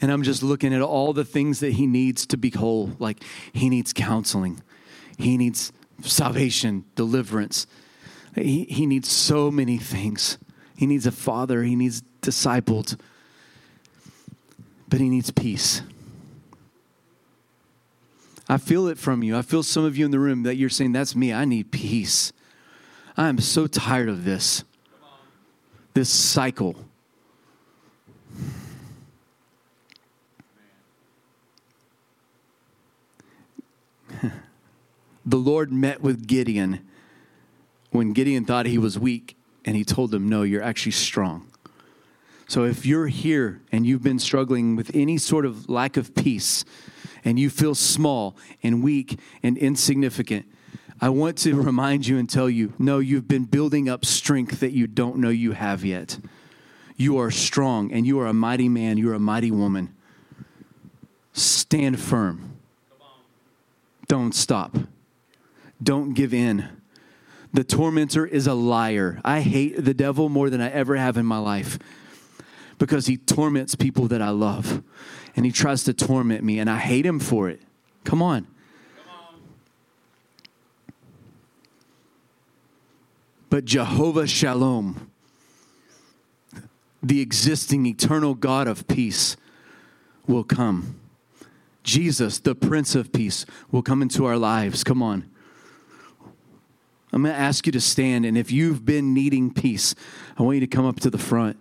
And 0.00 0.10
I'm 0.10 0.24
just 0.24 0.42
looking 0.42 0.74
at 0.74 0.82
all 0.82 1.12
the 1.12 1.24
things 1.24 1.60
that 1.60 1.74
he 1.74 1.86
needs 1.86 2.26
to 2.26 2.36
be 2.36 2.50
whole. 2.50 2.96
Like 2.98 3.22
he 3.52 3.68
needs 3.68 3.92
counseling, 3.92 4.60
he 5.16 5.38
needs 5.38 5.72
salvation, 6.02 6.84
deliverance. 6.96 7.68
He, 8.34 8.64
he 8.64 8.84
needs 8.84 9.08
so 9.08 9.50
many 9.50 9.78
things. 9.78 10.38
He 10.76 10.86
needs 10.86 11.06
a 11.06 11.12
father, 11.12 11.62
he 11.62 11.76
needs 11.76 12.02
discipled, 12.20 12.98
but 14.88 14.98
he 15.00 15.08
needs 15.08 15.30
peace. 15.30 15.82
I 18.48 18.58
feel 18.58 18.88
it 18.88 18.98
from 18.98 19.22
you. 19.22 19.38
I 19.38 19.42
feel 19.42 19.62
some 19.62 19.84
of 19.84 19.96
you 19.96 20.04
in 20.04 20.10
the 20.10 20.18
room 20.18 20.42
that 20.42 20.56
you're 20.56 20.68
saying, 20.68 20.92
That's 20.92 21.14
me. 21.14 21.32
I 21.32 21.44
need 21.44 21.70
peace. 21.70 22.32
I 23.16 23.28
am 23.28 23.38
so 23.38 23.68
tired 23.68 24.08
of 24.08 24.24
this 24.24 24.64
this 25.96 26.08
cycle. 26.10 26.76
the 35.24 35.38
Lord 35.38 35.72
met 35.72 36.02
with 36.02 36.26
Gideon 36.26 36.86
when 37.92 38.12
Gideon 38.12 38.44
thought 38.44 38.66
he 38.66 38.76
was 38.76 38.98
weak, 38.98 39.38
and 39.64 39.74
he 39.74 39.84
told 39.84 40.12
him, 40.12 40.28
No, 40.28 40.42
you're 40.42 40.62
actually 40.62 40.92
strong. 40.92 41.46
So 42.46 42.64
if 42.64 42.84
you're 42.84 43.06
here 43.06 43.62
and 43.72 43.86
you've 43.86 44.02
been 44.02 44.18
struggling 44.18 44.76
with 44.76 44.90
any 44.94 45.16
sort 45.16 45.46
of 45.46 45.70
lack 45.70 45.96
of 45.96 46.14
peace, 46.14 46.66
and 47.24 47.38
you 47.40 47.48
feel 47.48 47.74
small 47.74 48.36
and 48.62 48.84
weak 48.84 49.18
and 49.42 49.56
insignificant, 49.56 50.44
I 51.00 51.08
want 51.08 51.38
to 51.38 51.54
remind 51.60 52.06
you 52.06 52.18
and 52.18 52.28
tell 52.28 52.48
you 52.48 52.72
no, 52.78 52.98
you've 52.98 53.28
been 53.28 53.44
building 53.44 53.88
up 53.88 54.04
strength 54.04 54.60
that 54.60 54.72
you 54.72 54.86
don't 54.86 55.18
know 55.18 55.28
you 55.28 55.52
have 55.52 55.84
yet. 55.84 56.18
You 56.96 57.18
are 57.18 57.30
strong 57.30 57.92
and 57.92 58.06
you 58.06 58.18
are 58.20 58.26
a 58.26 58.32
mighty 58.32 58.68
man, 58.68 58.96
you 58.96 59.10
are 59.10 59.14
a 59.14 59.20
mighty 59.20 59.50
woman. 59.50 59.94
Stand 61.32 62.00
firm. 62.00 62.58
Don't 64.08 64.34
stop. 64.34 64.76
Don't 65.82 66.14
give 66.14 66.32
in. 66.32 66.68
The 67.52 67.64
tormentor 67.64 68.26
is 68.26 68.46
a 68.46 68.54
liar. 68.54 69.20
I 69.24 69.40
hate 69.40 69.84
the 69.84 69.94
devil 69.94 70.28
more 70.28 70.48
than 70.48 70.60
I 70.60 70.70
ever 70.70 70.96
have 70.96 71.16
in 71.16 71.26
my 71.26 71.38
life 71.38 71.78
because 72.78 73.06
he 73.06 73.16
torments 73.16 73.74
people 73.74 74.08
that 74.08 74.22
I 74.22 74.30
love 74.30 74.82
and 75.34 75.44
he 75.44 75.52
tries 75.52 75.84
to 75.84 75.92
torment 75.92 76.42
me, 76.42 76.58
and 76.58 76.70
I 76.70 76.78
hate 76.78 77.04
him 77.04 77.20
for 77.20 77.50
it. 77.50 77.60
Come 78.04 78.22
on. 78.22 78.46
But 83.56 83.64
Jehovah 83.64 84.26
Shalom, 84.26 85.10
the 87.02 87.22
existing 87.22 87.86
eternal 87.86 88.34
God 88.34 88.68
of 88.68 88.86
peace, 88.86 89.38
will 90.26 90.44
come. 90.44 91.00
Jesus, 91.82 92.38
the 92.38 92.54
Prince 92.54 92.94
of 92.94 93.14
Peace, 93.14 93.46
will 93.72 93.80
come 93.80 94.02
into 94.02 94.26
our 94.26 94.36
lives. 94.36 94.84
Come 94.84 95.02
on. 95.02 95.24
I'm 97.14 97.22
going 97.22 97.34
to 97.34 97.40
ask 97.40 97.64
you 97.64 97.72
to 97.72 97.80
stand, 97.80 98.26
and 98.26 98.36
if 98.36 98.52
you've 98.52 98.84
been 98.84 99.14
needing 99.14 99.50
peace, 99.50 99.94
I 100.36 100.42
want 100.42 100.56
you 100.56 100.60
to 100.60 100.66
come 100.66 100.84
up 100.84 101.00
to 101.00 101.08
the 101.08 101.16
front. 101.16 101.56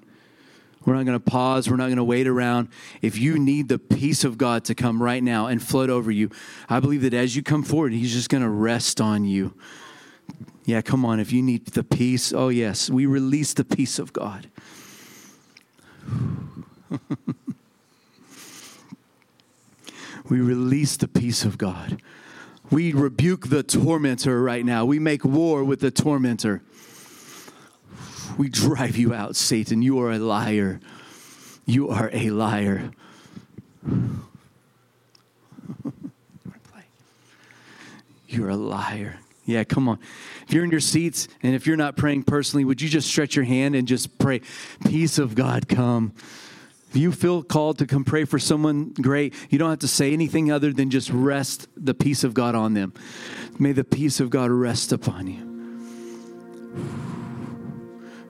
We're 0.84 0.96
not 0.96 1.06
going 1.06 1.18
to 1.18 1.26
pause. 1.26 1.70
We're 1.70 1.78
not 1.78 1.86
going 1.86 1.96
to 1.96 2.04
wait 2.04 2.28
around. 2.28 2.68
If 3.02 3.18
you 3.18 3.40
need 3.40 3.70
the 3.70 3.80
peace 3.80 4.26
of 4.26 4.38
God 4.38 4.66
to 4.66 4.76
come 4.76 5.02
right 5.02 5.24
now 5.24 5.48
and 5.48 5.64
flood 5.64 5.90
over 5.90 6.12
you, 6.12 6.30
I 6.68 6.82
believe 6.82 7.04
that 7.04 7.14
as 7.14 7.38
you 7.38 7.42
come 7.42 7.64
forward, 7.64 7.94
He's 7.94 8.12
just 8.12 8.28
going 8.28 8.44
to 8.44 8.50
rest 8.50 9.00
on 9.00 9.24
you. 9.24 9.54
Yeah, 10.66 10.82
come 10.82 11.06
on. 11.06 11.20
If 11.20 11.32
you 11.32 11.44
need 11.44 11.68
the 11.68 11.84
peace, 11.84 12.34
oh, 12.34 12.50
yes, 12.50 12.90
we 12.90 13.06
release 13.06 13.54
the 13.54 13.64
peace 13.64 14.00
of 14.00 14.12
God. 14.14 14.50
we 20.30 20.40
release 20.40 20.98
the 20.98 21.08
peace 21.08 21.46
of 21.46 21.58
God. 21.60 22.02
We 22.72 22.94
rebuke 22.94 23.50
the 23.50 23.62
tormentor 23.62 24.42
right 24.42 24.66
now. 24.66 24.86
We 24.86 24.98
make 24.98 25.24
war 25.24 25.64
with 25.64 25.82
the 25.82 25.92
tormentor. 25.92 26.64
We 28.38 28.50
drive 28.50 28.98
you 28.98 29.14
out, 29.14 29.36
Satan. 29.36 29.84
You 29.84 30.00
are 30.00 30.12
a 30.12 30.20
liar. 30.20 30.80
You 31.66 31.90
are 31.90 32.10
a 32.12 32.32
liar. 32.32 32.92
You're 38.28 38.50
a 38.50 38.58
liar. 38.58 39.20
Yeah, 39.46 39.64
come 39.64 39.88
on. 39.88 40.00
If 40.48 40.54
you're 40.54 40.64
in 40.64 40.72
your 40.72 40.80
seats 40.80 41.28
and 41.44 41.54
if 41.54 41.68
you're 41.68 41.78
not 41.78 41.96
praying 41.96 42.24
personally, 42.24 42.66
would 42.66 42.82
you 42.82 42.90
just 42.90 43.08
stretch 43.08 43.36
your 43.36 43.46
hand 43.46 43.76
and 43.76 43.88
just 43.88 44.18
pray, 44.18 44.42
Peace 44.86 45.20
of 45.20 45.36
God 45.36 45.68
come? 45.68 46.14
If 46.90 46.98
you 46.98 47.12
feel 47.12 47.44
called 47.44 47.78
to 47.80 47.86
come 47.86 48.06
pray 48.06 48.26
for 48.26 48.40
someone, 48.40 48.94
great. 48.94 49.34
You 49.50 49.60
don't 49.60 49.70
have 49.70 49.80
to 49.80 49.88
say 49.88 50.14
anything 50.14 50.52
other 50.52 50.72
than 50.72 50.90
just 50.90 51.10
rest 51.12 51.68
the 51.76 51.94
peace 51.94 52.24
of 52.24 52.34
God 52.34 52.56
on 52.56 52.74
them. 52.74 52.94
May 53.60 53.74
the 53.74 53.84
peace 53.84 54.20
of 54.20 54.30
God 54.30 54.50
rest 54.50 54.92
upon 54.92 55.28
you. 55.28 55.46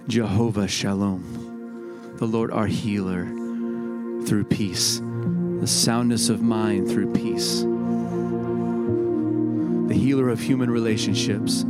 Jehovah 0.07 0.67
Shalom, 0.67 2.15
the 2.17 2.25
Lord 2.25 2.51
our 2.51 2.67
healer 2.67 3.25
through 4.25 4.45
peace, 4.45 4.99
the 4.99 5.67
soundness 5.67 6.29
of 6.29 6.41
mind 6.41 6.89
through 6.89 7.13
peace 7.13 7.65
the 9.95 10.01
healer 10.01 10.27
of 10.27 10.41
human 10.41 10.69
relationships 10.69 11.61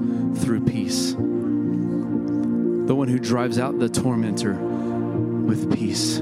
through 0.44 0.60
peace, 0.66 1.12
the 1.14 2.96
one 2.96 3.08
who 3.08 3.20
drives 3.20 3.60
out 3.60 3.78
the 3.78 3.88
tormentor 3.88 4.56
with 4.56 5.72
peace. 5.78 6.18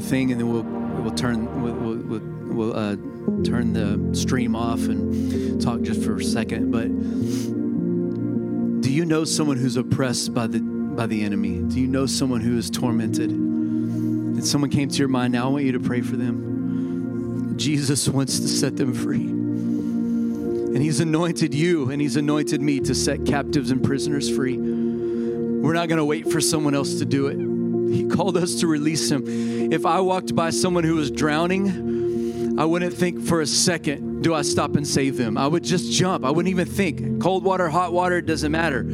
More 0.00 0.08
thing, 0.08 0.32
and 0.32 0.40
then 0.40 0.52
we'll 0.52 0.62
we'll 1.02 1.14
turn 1.14 1.62
we'll 1.62 1.96
we'll, 1.96 2.20
we'll 2.54 2.76
uh, 2.76 2.96
turn 3.44 3.72
the 3.72 4.14
stream 4.16 4.56
off 4.56 4.80
and 4.80 5.60
talk 5.60 5.82
just 5.82 6.02
for 6.02 6.16
a 6.16 6.24
second. 6.24 6.70
But 6.70 6.88
do 8.82 8.92
you 8.92 9.04
know 9.04 9.24
someone 9.24 9.56
who's 9.56 9.76
oppressed 9.76 10.34
by 10.34 10.46
the 10.46 10.60
by 10.60 11.06
the 11.06 11.22
enemy? 11.22 11.60
Do 11.60 11.80
you 11.80 11.86
know 11.86 12.06
someone 12.06 12.40
who 12.40 12.56
is 12.56 12.70
tormented? 12.70 13.30
And 13.30 14.44
someone 14.46 14.70
came 14.70 14.88
to 14.88 14.98
your 14.98 15.08
mind. 15.08 15.32
Now 15.32 15.46
I 15.46 15.48
want 15.48 15.64
you 15.64 15.72
to 15.72 15.80
pray 15.80 16.00
for 16.00 16.16
them. 16.16 17.54
Jesus 17.58 18.08
wants 18.08 18.40
to 18.40 18.48
set 18.48 18.76
them 18.76 18.94
free. 18.94 19.26
And 19.26 20.78
he's 20.78 21.00
anointed 21.00 21.52
you 21.52 21.90
and 21.90 22.00
he's 22.00 22.16
anointed 22.16 22.62
me 22.62 22.80
to 22.80 22.94
set 22.94 23.26
captives 23.26 23.70
and 23.70 23.82
prisoners 23.82 24.34
free. 24.34 24.56
We're 24.56 25.74
not 25.74 25.88
going 25.88 25.98
to 25.98 26.04
wait 26.04 26.30
for 26.30 26.40
someone 26.40 26.74
else 26.74 27.00
to 27.00 27.04
do 27.04 27.26
it. 27.26 27.49
He 27.90 28.06
called 28.06 28.36
us 28.36 28.60
to 28.60 28.66
release 28.66 29.10
him. 29.10 29.24
If 29.72 29.84
I 29.84 30.00
walked 30.00 30.34
by 30.34 30.50
someone 30.50 30.84
who 30.84 30.96
was 30.96 31.10
drowning, 31.10 32.58
I 32.58 32.64
wouldn't 32.64 32.94
think 32.94 33.22
for 33.22 33.40
a 33.40 33.46
second, 33.46 34.22
do 34.22 34.34
I 34.34 34.42
stop 34.42 34.76
and 34.76 34.86
save 34.86 35.16
them? 35.16 35.36
I 35.38 35.46
would 35.46 35.64
just 35.64 35.90
jump. 35.92 36.24
I 36.24 36.30
wouldn't 36.30 36.50
even 36.50 36.66
think. 36.66 37.22
Cold 37.22 37.44
water, 37.44 37.68
hot 37.68 37.92
water, 37.92 38.18
it 38.18 38.26
doesn't 38.26 38.52
matter. 38.52 38.86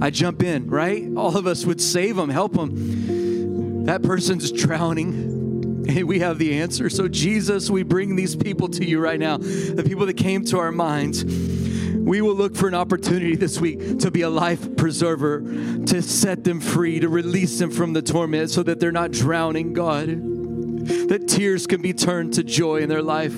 I 0.00 0.10
jump 0.10 0.42
in, 0.42 0.68
right? 0.68 1.08
All 1.16 1.36
of 1.36 1.46
us 1.46 1.64
would 1.64 1.80
save 1.80 2.16
them, 2.16 2.28
help 2.28 2.54
them. 2.54 3.84
That 3.84 4.02
person's 4.02 4.50
drowning. 4.50 5.84
And 5.86 6.04
we 6.08 6.20
have 6.20 6.38
the 6.38 6.58
answer. 6.58 6.88
So, 6.90 7.08
Jesus, 7.08 7.70
we 7.70 7.82
bring 7.82 8.16
these 8.16 8.34
people 8.34 8.68
to 8.68 8.84
you 8.84 9.00
right 9.00 9.20
now, 9.20 9.36
the 9.36 9.84
people 9.86 10.06
that 10.06 10.16
came 10.16 10.44
to 10.46 10.58
our 10.58 10.72
minds 10.72 11.22
we 11.94 12.20
will 12.20 12.34
look 12.34 12.56
for 12.56 12.68
an 12.68 12.74
opportunity 12.74 13.36
this 13.36 13.60
week 13.60 13.98
to 14.00 14.10
be 14.10 14.22
a 14.22 14.30
life 14.30 14.76
preserver, 14.76 15.40
to 15.40 16.02
set 16.02 16.44
them 16.44 16.60
free, 16.60 17.00
to 17.00 17.08
release 17.08 17.58
them 17.58 17.70
from 17.70 17.92
the 17.92 18.02
torment 18.02 18.50
so 18.50 18.62
that 18.62 18.80
they're 18.80 18.92
not 18.92 19.10
drowning, 19.10 19.72
God. 19.72 20.08
That 21.08 21.26
tears 21.28 21.66
can 21.66 21.80
be 21.80 21.92
turned 21.92 22.34
to 22.34 22.44
joy 22.44 22.78
in 22.78 22.88
their 22.88 23.02
life. 23.02 23.34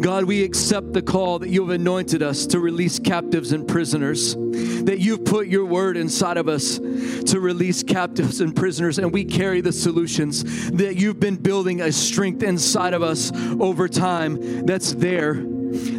God, 0.00 0.24
we 0.24 0.44
accept 0.44 0.92
the 0.92 1.02
call 1.02 1.40
that 1.40 1.48
you 1.48 1.62
have 1.62 1.70
anointed 1.70 2.22
us 2.22 2.46
to 2.48 2.60
release 2.60 2.98
captives 2.98 3.50
and 3.52 3.66
prisoners, 3.66 4.36
that 4.36 4.98
you've 5.00 5.24
put 5.24 5.48
your 5.48 5.64
word 5.64 5.96
inside 5.96 6.36
of 6.36 6.48
us 6.48 6.78
to 6.78 7.40
release 7.40 7.82
captives 7.82 8.40
and 8.40 8.54
prisoners, 8.54 8.98
and 8.98 9.12
we 9.12 9.24
carry 9.24 9.60
the 9.60 9.72
solutions, 9.72 10.70
that 10.70 10.96
you've 10.96 11.18
been 11.18 11.36
building 11.36 11.80
a 11.80 11.90
strength 11.90 12.44
inside 12.44 12.94
of 12.94 13.02
us 13.02 13.32
over 13.58 13.88
time 13.88 14.66
that's 14.66 14.92
there 14.94 15.42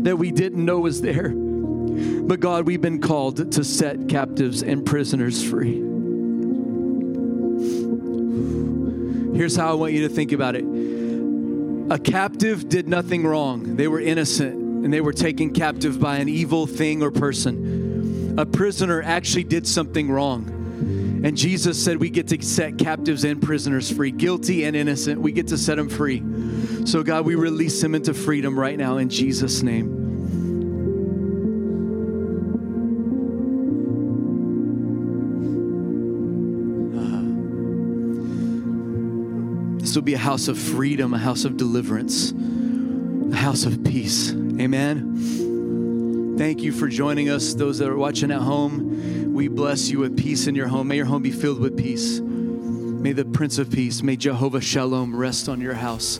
that 0.03 0.17
we 0.17 0.31
didn't 0.31 0.63
know 0.63 0.79
was 0.79 1.01
there. 1.01 1.29
But 1.29 2.39
God, 2.39 2.65
we've 2.65 2.81
been 2.81 3.01
called 3.01 3.51
to 3.53 3.63
set 3.63 4.07
captives 4.07 4.61
and 4.61 4.85
prisoners 4.85 5.43
free. 5.43 5.75
Here's 9.35 9.55
how 9.55 9.71
I 9.71 9.73
want 9.73 9.93
you 9.93 10.07
to 10.07 10.13
think 10.13 10.31
about 10.31 10.55
it 10.55 10.65
a 11.91 11.97
captive 11.97 12.69
did 12.69 12.87
nothing 12.87 13.25
wrong, 13.25 13.75
they 13.75 13.87
were 13.87 13.99
innocent 13.99 14.53
and 14.53 14.93
they 14.93 15.01
were 15.01 15.13
taken 15.13 15.53
captive 15.53 15.99
by 15.99 16.17
an 16.17 16.29
evil 16.29 16.67
thing 16.67 17.01
or 17.01 17.11
person. 17.11 18.35
A 18.37 18.45
prisoner 18.45 19.01
actually 19.01 19.43
did 19.43 19.67
something 19.67 20.09
wrong. 20.09 20.55
And 21.25 21.35
Jesus 21.35 21.83
said 21.83 21.97
we 21.97 22.09
get 22.09 22.27
to 22.29 22.41
set 22.41 22.77
captives 22.77 23.25
and 23.25 23.41
prisoners 23.41 23.91
free, 23.91 24.11
guilty 24.11 24.63
and 24.63 24.75
innocent. 24.75 25.19
We 25.19 25.33
get 25.33 25.47
to 25.47 25.57
set 25.57 25.75
them 25.75 25.89
free. 25.89 26.19
So, 26.89 27.03
God, 27.03 27.23
we 27.23 27.35
release 27.35 27.83
him 27.83 27.93
into 27.93 28.15
freedom 28.15 28.59
right 28.59 28.75
now 28.75 28.97
in 28.97 29.09
Jesus' 29.09 29.61
name. 29.61 30.07
This 39.77 39.93
will 39.93 40.01
be 40.01 40.15
a 40.15 40.17
house 40.17 40.47
of 40.47 40.57
freedom, 40.57 41.13
a 41.13 41.19
house 41.19 41.45
of 41.45 41.57
deliverance, 41.57 42.31
a 42.31 43.35
house 43.35 43.65
of 43.65 43.83
peace. 43.83 44.31
Amen. 44.31 46.35
Thank 46.39 46.63
you 46.63 46.71
for 46.71 46.87
joining 46.87 47.29
us. 47.29 47.53
Those 47.53 47.77
that 47.77 47.87
are 47.87 47.97
watching 47.97 48.31
at 48.31 48.41
home, 48.41 49.35
we 49.35 49.47
bless 49.47 49.89
you 49.89 49.99
with 49.99 50.17
peace 50.17 50.47
in 50.47 50.55
your 50.55 50.69
home. 50.69 50.87
May 50.87 50.95
your 50.95 51.05
home 51.05 51.21
be 51.21 51.29
filled 51.29 51.59
with 51.59 51.77
peace. 51.77 52.19
May 52.19 53.11
the 53.11 53.25
Prince 53.25 53.59
of 53.59 53.69
Peace, 53.69 54.01
may 54.01 54.15
Jehovah 54.15 54.59
Shalom 54.59 55.15
rest 55.15 55.47
on 55.47 55.61
your 55.61 55.75
house. 55.75 56.19